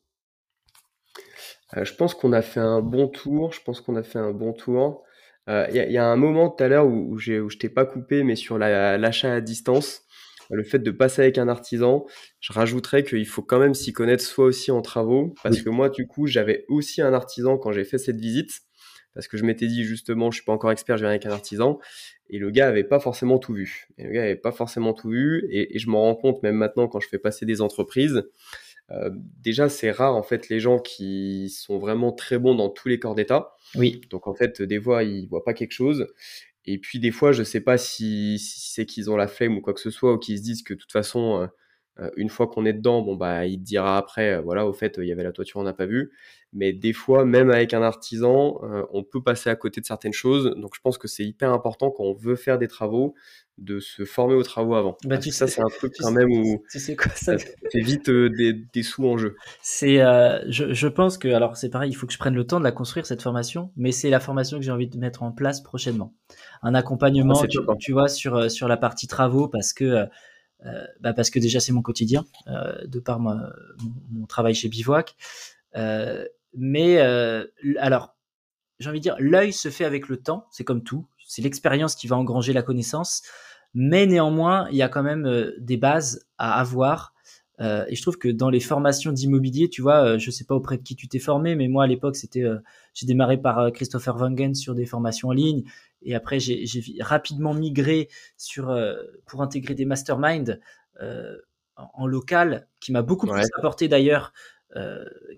[1.75, 3.53] Je pense qu'on a fait un bon tour.
[3.53, 5.03] Je pense qu'on a fait un bon tour.
[5.49, 7.85] Euh, il y, a un moment tout à l'heure où, où, où je t'ai pas
[7.85, 10.03] coupé, mais sur l'achat à distance,
[10.49, 12.05] le fait de passer avec un artisan,
[12.39, 15.89] je rajouterais qu'il faut quand même s'y connaître soi aussi en travaux, parce que moi,
[15.89, 18.61] du coup, j'avais aussi un artisan quand j'ai fait cette visite,
[19.13, 21.31] parce que je m'étais dit justement, je suis pas encore expert, je viens avec un
[21.31, 21.79] artisan,
[22.29, 23.87] et le gars avait pas forcément tout vu.
[23.97, 26.55] Et le gars avait pas forcément tout vu, et, et je m'en rends compte même
[26.55, 28.23] maintenant quand je fais passer des entreprises.
[28.91, 29.09] Euh,
[29.41, 32.99] déjà, c'est rare en fait les gens qui sont vraiment très bons dans tous les
[32.99, 33.55] corps d'état.
[33.75, 34.01] Oui.
[34.09, 36.07] Donc en fait, des fois, ils voient pas quelque chose.
[36.65, 39.73] Et puis des fois, je sais pas si, c'est qu'ils ont la flemme ou quoi
[39.73, 41.47] que ce soit, ou qu'ils se disent que de toute façon, euh,
[41.99, 44.95] euh, une fois qu'on est dedans, bon bah il te dira après, voilà, au fait,
[44.97, 46.11] il y avait la toiture, on n'a pas vu.
[46.53, 48.59] Mais des fois, même avec un artisan,
[48.91, 50.53] on peut passer à côté de certaines choses.
[50.57, 53.15] Donc je pense que c'est hyper important quand on veut faire des travaux
[53.57, 54.97] de se former aux travaux avant.
[55.03, 57.35] Bah, tu ça, c'est un truc quand même où tu sais quoi, ça
[57.73, 59.35] vite euh, des, des, sous en jeu.
[59.61, 62.47] C'est, euh, je, je, pense que, alors c'est pareil, il faut que je prenne le
[62.47, 65.23] temps de la construire cette formation, mais c'est la formation que j'ai envie de mettre
[65.23, 66.13] en place prochainement.
[66.63, 70.07] Un accompagnement, ah, tu, tu, vois, sur euh, sur la partie travaux, parce que
[70.65, 73.51] euh, bah parce que déjà c'est mon quotidien, de par ma,
[74.11, 75.15] mon, travail chez Bivouac.
[76.55, 76.99] mais
[77.77, 78.15] alors,
[78.79, 81.95] j'ai envie de dire, l'œil se fait avec le temps, c'est comme tout c'est l'expérience
[81.95, 83.23] qui va engranger la connaissance,
[83.73, 87.15] mais néanmoins, il y a quand même euh, des bases à avoir.
[87.59, 90.53] Euh, et je trouve que dans les formations d'immobilier, tu vois, euh, je sais pas
[90.53, 92.43] auprès de qui tu t'es formé, mais moi à l'époque, c'était,
[92.93, 95.63] j'ai démarré par Christopher Wangen sur des formations en ligne,
[96.03, 96.67] et après j'ai
[96.99, 98.75] rapidement migré sur
[99.25, 100.59] pour intégrer des masterminds
[101.75, 104.33] en, local, qui m'a beaucoup plus apporté d'ailleurs,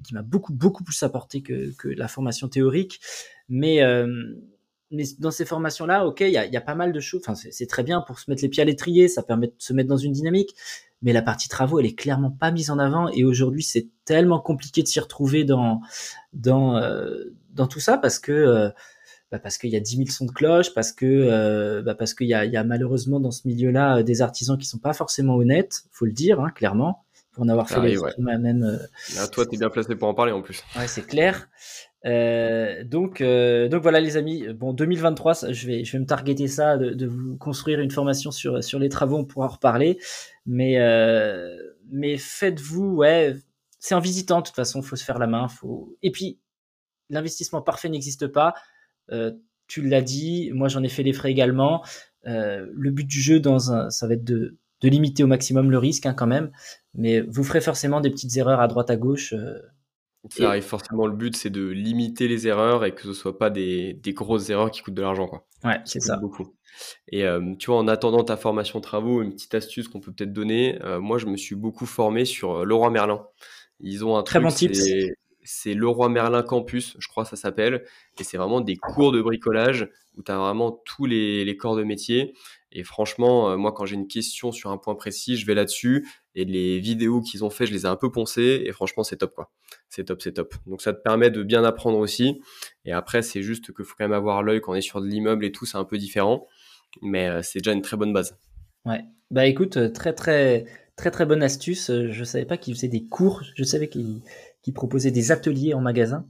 [0.03, 2.99] qui m'a beaucoup beaucoup plus apporté que, que la formation théorique,
[3.49, 3.81] mais
[4.91, 7.21] mais dans ces formations-là, ok, il y a, y a, pas mal de choses.
[7.25, 9.73] Enfin, c'est très bien pour se mettre les pieds à l'étrier, ça permet de se
[9.73, 10.55] mettre dans une dynamique.
[11.01, 13.09] Mais la partie travaux, elle est clairement pas mise en avant.
[13.09, 15.81] Et aujourd'hui, c'est tellement compliqué de s'y retrouver dans
[16.33, 18.69] dans euh, dans tout ça parce que euh,
[19.31, 22.13] bah parce qu'il y a 10 000 sons de cloche, parce que euh, bah parce
[22.13, 25.35] qu'il y a, y a malheureusement dans ce milieu-là des artisans qui sont pas forcément
[25.35, 28.79] honnêtes, faut le dire, hein, clairement pour en avoir fait les même.
[29.19, 30.63] Ah, toi, tu es bien placé pour en parler en plus.
[30.77, 31.49] Ouais, c'est clair.
[32.05, 34.45] Euh, donc, euh, donc voilà les amis.
[34.53, 38.31] Bon, 2023, je vais, je vais me targeter ça, de, de, vous construire une formation
[38.31, 39.99] sur sur les travaux, on pourra en reparler.
[40.45, 41.55] Mais euh,
[41.89, 43.35] mais faites-vous, ouais,
[43.79, 44.41] c'est en visitant.
[44.41, 45.47] De toute façon, faut se faire la main.
[45.47, 45.97] Faut.
[46.03, 46.39] Et puis,
[47.09, 48.53] l'investissement parfait n'existe pas.
[49.11, 49.31] Euh,
[49.67, 50.51] tu l'as dit.
[50.53, 51.83] Moi, j'en ai fait les frais également.
[52.27, 55.71] Euh, le but du jeu, dans un, ça va être de de limiter au maximum
[55.71, 56.51] le risque hein, quand même.
[56.93, 59.33] Mais vous ferez forcément des petites erreurs à droite à gauche.
[60.29, 63.49] Ça arrive forcément, le but, c'est de limiter les erreurs et que ce soit pas
[63.49, 65.27] des, des grosses erreurs qui coûtent de l'argent.
[65.27, 65.45] Quoi.
[65.63, 66.17] Ouais, c'est ça.
[66.17, 66.55] Beaucoup.
[67.11, 70.33] Et euh, tu vois, en attendant ta formation travaux, une petite astuce qu'on peut peut-être
[70.33, 73.25] donner, euh, moi, je me suis beaucoup formé sur Leroy Merlin.
[73.79, 74.73] Ils ont un très bon type.
[75.47, 77.85] C'est Leroy Merlin Campus, je crois ça s'appelle.
[78.19, 81.75] Et c'est vraiment des cours de bricolage où tu as vraiment tous les, les corps
[81.75, 82.33] de métier.
[82.77, 86.07] Et franchement, moi, quand j'ai une question sur un point précis, je vais là-dessus.
[86.35, 88.63] Et les vidéos qu'ils ont fait, je les ai un peu poncées.
[88.65, 89.49] Et franchement, c'est top, quoi
[89.95, 90.53] c'est top, c'est top.
[90.65, 92.41] Donc ça te permet de bien apprendre aussi.
[92.83, 95.07] Et après, c'est juste qu'il faut quand même avoir l'œil quand on est sur de
[95.07, 96.47] l'immeuble et tout, c'est un peu différent.
[97.01, 98.37] Mais euh, c'est déjà une très bonne base.
[98.85, 99.03] Ouais.
[99.31, 100.65] Bah écoute, euh, très très
[100.95, 101.89] très très bonne astuce.
[101.89, 103.41] Euh, je savais pas qu'ils faisaient des cours.
[103.55, 104.21] Je savais qu'ils
[104.73, 106.27] proposaient des ateliers en magasin.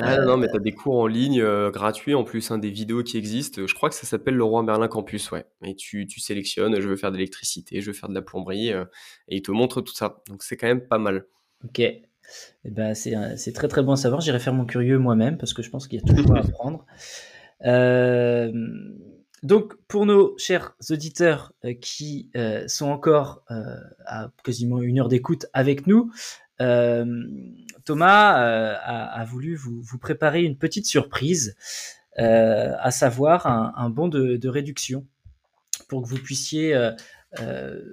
[0.00, 3.02] Ah non, mais tu as des cours en ligne gratuits en plus, hein, des vidéos
[3.02, 3.66] qui existent.
[3.66, 5.46] Je crois que ça s'appelle le Roi Merlin Campus, ouais.
[5.64, 8.68] Et tu, tu sélectionnes, je veux faire de l'électricité, je veux faire de la plomberie,
[8.68, 8.84] et
[9.28, 10.22] ils te montrent tout ça.
[10.28, 11.26] Donc c'est quand même pas mal.
[11.64, 11.80] Ok.
[11.80, 14.20] Eh ben, c'est très très bon à savoir.
[14.20, 16.86] J'irai faire mon curieux moi-même parce que je pense qu'il y a toujours à apprendre.
[17.64, 18.52] Euh,
[19.42, 23.44] donc, pour nos chers auditeurs euh, qui euh, sont encore
[24.06, 26.10] à quasiment une heure d'écoute avec nous,
[27.84, 31.56] Thomas a, voulu vous, préparer une petite surprise,
[32.16, 35.06] à savoir un, bon de, réduction
[35.88, 36.90] pour que vous puissiez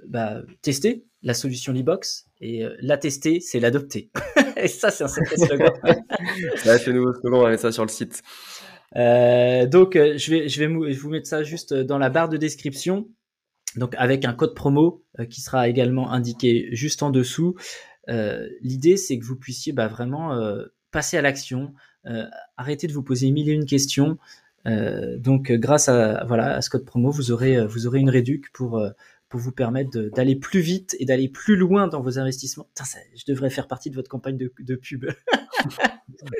[0.08, 4.10] bah, tester la solution Libox et la tester, c'est l'adopter.
[4.56, 5.72] et ça, c'est un sacré slogan.
[6.56, 8.22] c'est nouveau slogan, on va mettre ça sur le site.
[8.94, 12.36] Euh, donc, euh, je vais, je vais vous mettre ça juste dans la barre de
[12.36, 13.08] description.
[13.76, 17.56] Donc, avec un code promo euh, qui sera également indiqué juste en dessous.
[18.62, 20.38] L'idée, c'est que vous puissiez bah, vraiment
[20.92, 21.74] passer à l'action,
[22.56, 24.16] arrêter de vous poser mille et une questions.
[24.64, 28.80] donc, grâce à, voilà, à ce code promo, vous aurez, vous aurez une réduc pour
[29.36, 32.66] pour vous permettre d'aller plus vite et d'aller plus loin dans vos investissements.
[33.14, 35.04] je devrais faire partie de votre campagne de, de pub.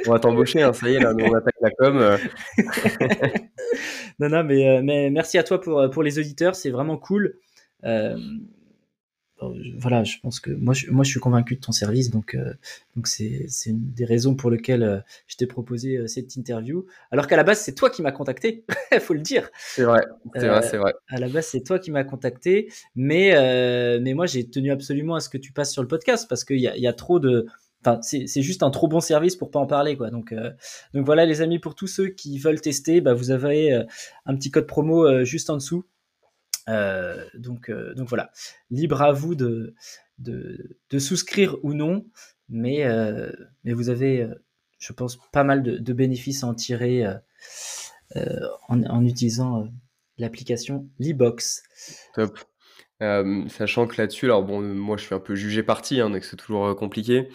[0.07, 1.99] on va t'embaucher, hein, ça y est, là, on attaque la com.
[1.99, 2.16] Euh.
[4.18, 7.36] non, non, mais, euh, mais merci à toi pour, pour les auditeurs, c'est vraiment cool.
[7.84, 8.16] Euh,
[9.39, 12.55] voilà, je pense que moi, je, moi, je suis convaincu de ton service, donc euh,
[12.95, 16.87] donc c'est une des raisons pour lesquelles euh, je t'ai proposé euh, cette interview.
[17.11, 19.51] Alors qu'à la base, c'est toi qui m'as contacté, il faut le dire.
[19.55, 20.95] C'est vrai, c'est vrai, c'est vrai.
[21.09, 23.34] À la base, c'est toi qui m'as contacté, mais
[24.01, 26.61] mais moi, j'ai tenu absolument à ce que tu passes sur le podcast parce qu'il
[26.61, 27.47] y a, y a trop de
[27.84, 30.11] Enfin, c'est juste un trop bon service pour pas en parler, quoi.
[30.11, 30.34] Donc,
[30.93, 33.80] donc voilà, les amis, pour tous ceux qui veulent tester, bah, vous avez
[34.24, 35.84] un petit code promo juste en dessous
[36.66, 38.30] donc, euh, donc voilà,
[38.70, 39.74] libre à vous de,
[40.18, 42.06] de, souscrire ou non,
[42.48, 43.30] mais, euh,
[43.64, 44.28] mais vous avez,
[44.78, 47.04] je pense, pas mal de, bénéfices à en tirer
[48.68, 49.68] en, utilisant
[50.18, 51.62] l'application Libox.
[52.14, 52.38] Top.
[53.01, 56.36] Sachant que là-dessus, alors bon, moi je suis un peu jugé parti, hein, donc c'est
[56.36, 57.28] toujours compliqué.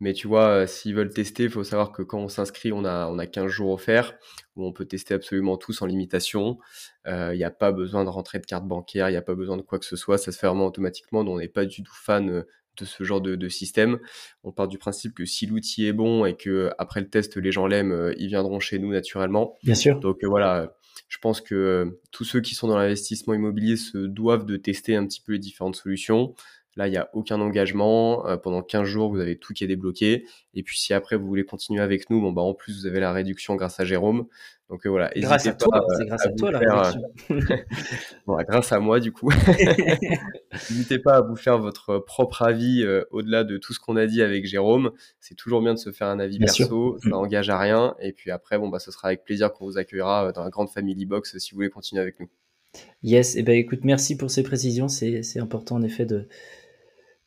[0.00, 3.08] Mais tu vois, s'ils veulent tester, il faut savoir que quand on s'inscrit, on a,
[3.08, 4.14] on a 15 jours offerts
[4.56, 6.58] où on peut tester absolument tout sans limitation.
[7.06, 9.56] Il n'y a pas besoin de rentrer de carte bancaire, il n'y a pas besoin
[9.56, 10.18] de quoi que ce soit.
[10.18, 11.24] Ça se fait vraiment automatiquement.
[11.24, 12.44] Donc on n'est pas du tout fan
[12.78, 13.98] de ce genre de, système.
[14.44, 17.52] On part du principe que si l'outil est bon et que après le test les
[17.52, 19.56] gens l'aiment, ils viendront chez nous naturellement.
[19.62, 19.98] Bien sûr.
[20.00, 20.76] Donc voilà,
[21.08, 25.06] je pense que tous ceux qui sont dans l'investissement immobilier se doivent de tester un
[25.06, 26.34] petit peu les différentes solutions.
[26.78, 28.24] Là, il n'y a aucun engagement.
[28.28, 30.24] Euh, pendant 15 jours, vous avez tout qui est débloqué.
[30.54, 33.00] Et puis, si après, vous voulez continuer avec nous, bon, bah, en plus, vous avez
[33.00, 34.28] la réduction grâce à Jérôme.
[34.70, 35.10] Donc euh, voilà.
[35.16, 37.00] Grâce à toi, c'est grâce à, toi la réduction.
[38.26, 39.28] bon, grâce à moi, du coup.
[40.70, 44.06] N'hésitez pas à vous faire votre propre avis euh, au-delà de tout ce qu'on a
[44.06, 44.92] dit avec Jérôme.
[45.18, 46.96] C'est toujours bien de se faire un avis perso.
[47.02, 47.96] Ça n'engage à rien.
[48.00, 50.68] Et puis après, bon, bah, ce sera avec plaisir qu'on vous accueillera dans la grande
[50.68, 52.28] family box si vous voulez continuer avec nous.
[53.02, 54.86] Yes, et eh ben écoute, merci pour ces précisions.
[54.88, 56.28] C'est important en effet de,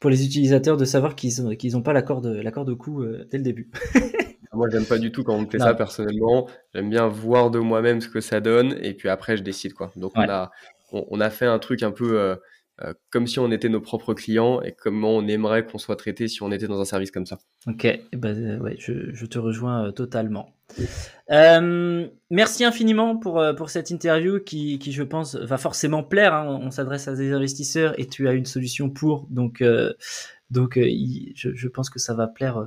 [0.01, 3.37] pour les utilisateurs de savoir qu'ils n'ont pas l'accord de, l'accord de coût euh, dès
[3.37, 3.69] le début.
[4.53, 6.49] Moi, j'aime pas du tout quand on fait ça personnellement.
[6.73, 9.93] J'aime bien voir de moi-même ce que ça donne et puis après, je décide quoi.
[9.95, 10.51] Donc, on, a,
[10.91, 12.35] on, a fait un truc un peu euh,
[12.83, 16.27] euh, comme si on était nos propres clients et comment on aimerait qu'on soit traité
[16.27, 17.39] si on était dans un service comme ça.
[17.67, 20.53] Ok, eh ben, ouais, je, je, te rejoins totalement.
[21.31, 26.33] Euh, merci infiniment pour, pour cette interview qui, qui, je pense, va forcément plaire.
[26.33, 26.59] Hein.
[26.61, 29.27] On, s'adresse à des investisseurs et tu as une solution pour.
[29.29, 29.63] Donc,
[30.49, 32.63] donc je, je, pense que ça va plaire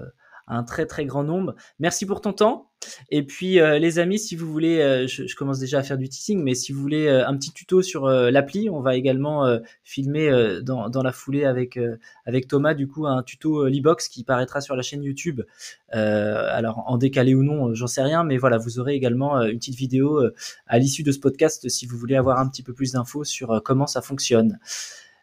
[0.46, 1.54] un très très grand nombre.
[1.78, 2.70] Merci pour ton temps.
[3.10, 6.08] Et puis euh, les amis, si vous voulez, euh, je, commence déjà à faire du
[6.08, 10.30] teasing, mais si vous voulez euh, un petit tuto sur l'appli, on va également filmer
[10.62, 11.78] dans, dans, la foulée avec
[12.26, 15.42] avec Thomas du coup un tuto Libox qui paraîtra sur la chaîne YouTube.
[15.90, 19.76] alors en décalé ou non, j'en sais rien, mais voilà, vous aurez également une petite
[19.76, 20.22] vidéo
[20.66, 23.62] à l'issue de ce podcast si vous voulez avoir un petit peu plus d'infos sur
[23.64, 24.58] comment ça fonctionne.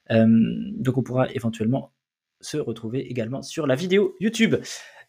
[0.10, 1.92] donc on pourra éventuellement
[2.42, 4.56] se retrouver également sur la vidéo YouTube.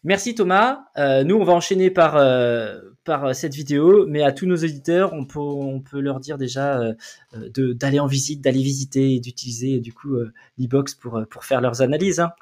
[0.05, 0.85] Merci Thomas.
[0.97, 2.77] Euh, nous, on va enchaîner par, euh,
[3.07, 6.93] euh, cette vidéo, mais à tous nos auditeurs, on peut, on peut leur dire déjà
[7.33, 10.17] d'aller en visite, d'aller visiter et d'utiliser du coup
[10.57, 12.19] l'e-box pour, pour faire leurs analyses.
[12.19, 12.33] Hein.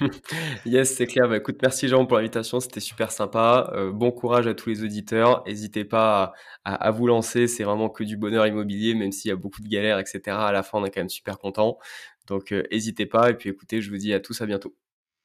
[0.66, 1.28] yes, c'est clair.
[1.28, 3.72] Bah, écoute, merci Jean pour l'invitation, c'était super sympa.
[3.94, 5.44] bon courage à tous les auditeurs.
[5.46, 6.32] N'hésitez pas
[6.64, 9.62] à, à, vous lancer, c'est vraiment que du bonheur immobilier, même s'il y a beaucoup
[9.62, 10.20] de galères, etc.
[10.26, 11.78] À la fin, on est quand même super content.
[12.26, 13.30] Donc, n'hésitez pas.
[13.30, 14.74] Et puis, écoutez, je vous dis à tous à bientôt.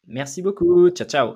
[0.08, 0.90] Merci beaucoup.
[0.90, 1.36] Ciao, ciao.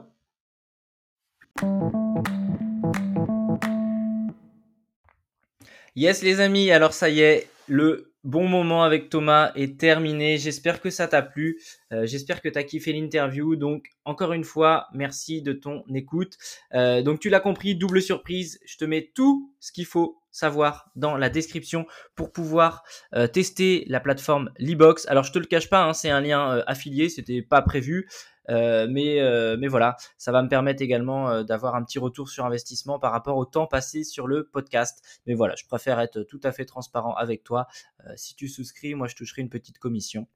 [5.96, 10.38] Yes les amis, alors ça y est, le bon moment avec Thomas est terminé.
[10.38, 11.60] J'espère que ça t'a plu.
[11.92, 13.56] Euh, j'espère que tu as kiffé l'interview.
[13.56, 16.38] Donc, encore une fois, merci de ton écoute.
[16.74, 18.60] Euh, donc, tu l'as compris, double surprise.
[18.66, 21.86] Je te mets tout ce qu'il faut savoir dans la description
[22.16, 22.84] pour pouvoir
[23.14, 25.08] euh, tester la plateforme Libox.
[25.08, 27.10] Alors, je te le cache pas, hein, c'est un lien affilié.
[27.10, 28.08] C'était pas prévu.
[28.50, 32.30] Euh, mais, euh, mais voilà, ça va me permettre également euh, d'avoir un petit retour
[32.30, 35.22] sur investissement par rapport au temps passé sur le podcast.
[35.26, 37.68] Mais voilà, je préfère être tout à fait transparent avec toi.
[38.16, 40.28] si tu souscris, moi je toucherai une petite commission.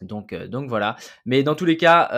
[0.00, 0.96] Donc, donc voilà.
[1.26, 2.08] Mais dans tous les cas,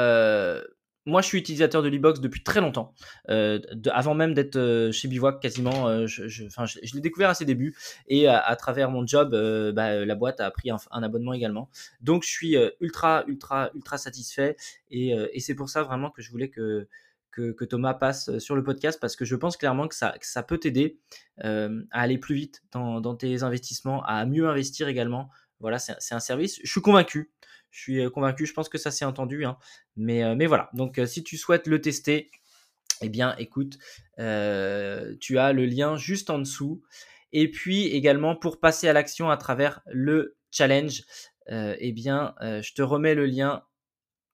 [1.11, 2.95] moi, je suis utilisateur de l'e-box depuis très longtemps,
[3.28, 3.59] euh,
[3.93, 5.89] avant même d'être euh, chez Bivouac quasiment.
[5.89, 7.77] Euh, je, l'ai découvert à ses débuts
[8.07, 9.31] et à, travers mon job,
[9.74, 11.69] bah, la boîte a pris un, abonnement également.
[12.01, 14.57] Donc, je suis ultra, ultra, ultra satisfait
[14.91, 16.87] et, c'est pour ça vraiment que je voulais que,
[17.31, 20.59] que, Thomas passe sur le podcast parce que je pense clairement que ça, ça peut
[20.59, 20.99] t'aider
[21.39, 25.31] à aller plus vite dans, tes investissements, à mieux investir également.
[25.61, 26.59] Voilà, c'est un service.
[26.65, 27.31] Je suis convaincu.
[27.70, 29.45] Je suis euh, convaincu, je pense que ça s'est entendu.
[29.45, 29.57] Hein.
[29.97, 32.31] Mais, euh, mais voilà, donc euh, si tu souhaites le tester,
[33.01, 33.78] eh bien écoute,
[34.19, 36.82] tu as le lien juste en dessous.
[37.32, 41.05] Et puis également pour passer à l'action à travers le challenge,
[41.49, 43.65] eh bien je te remets le lien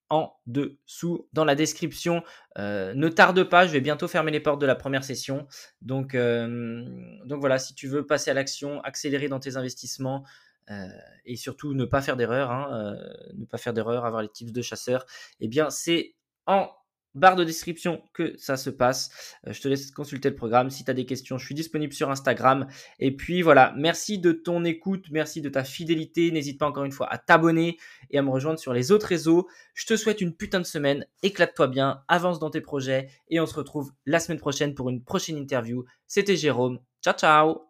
[0.08, 2.24] en dessous dans la description.
[2.56, 5.46] ne tarde pas, je vais bientôt fermer les portes de la première session.
[5.80, 10.24] Donc voilà, si tu veux passer à l'action, accélérer dans tes investissements,
[10.70, 10.88] euh,
[11.24, 14.52] et surtout ne pas faire d'erreur, hein, euh, ne pas faire d'erreur, avoir les tips
[14.52, 15.06] de chasseur,
[15.40, 16.14] eh bien c'est
[16.46, 16.70] en
[17.16, 19.10] barre de description que ça se passe.
[19.46, 20.70] Euh, je te laisse consulter le programme.
[20.70, 22.66] Si tu as des questions, je suis disponible sur Instagram.
[23.00, 26.30] Et puis voilà, merci de ton écoute, merci de ta fidélité.
[26.30, 27.78] N'hésite pas encore une fois à t'abonner
[28.10, 29.48] et à me rejoindre sur les autres réseaux.
[29.74, 33.46] Je te souhaite une putain de semaine, éclate-toi bien, avance dans tes projets et on
[33.46, 35.84] se retrouve la semaine prochaine pour une prochaine interview.
[36.06, 36.80] C'était Jérôme.
[37.02, 37.65] Ciao ciao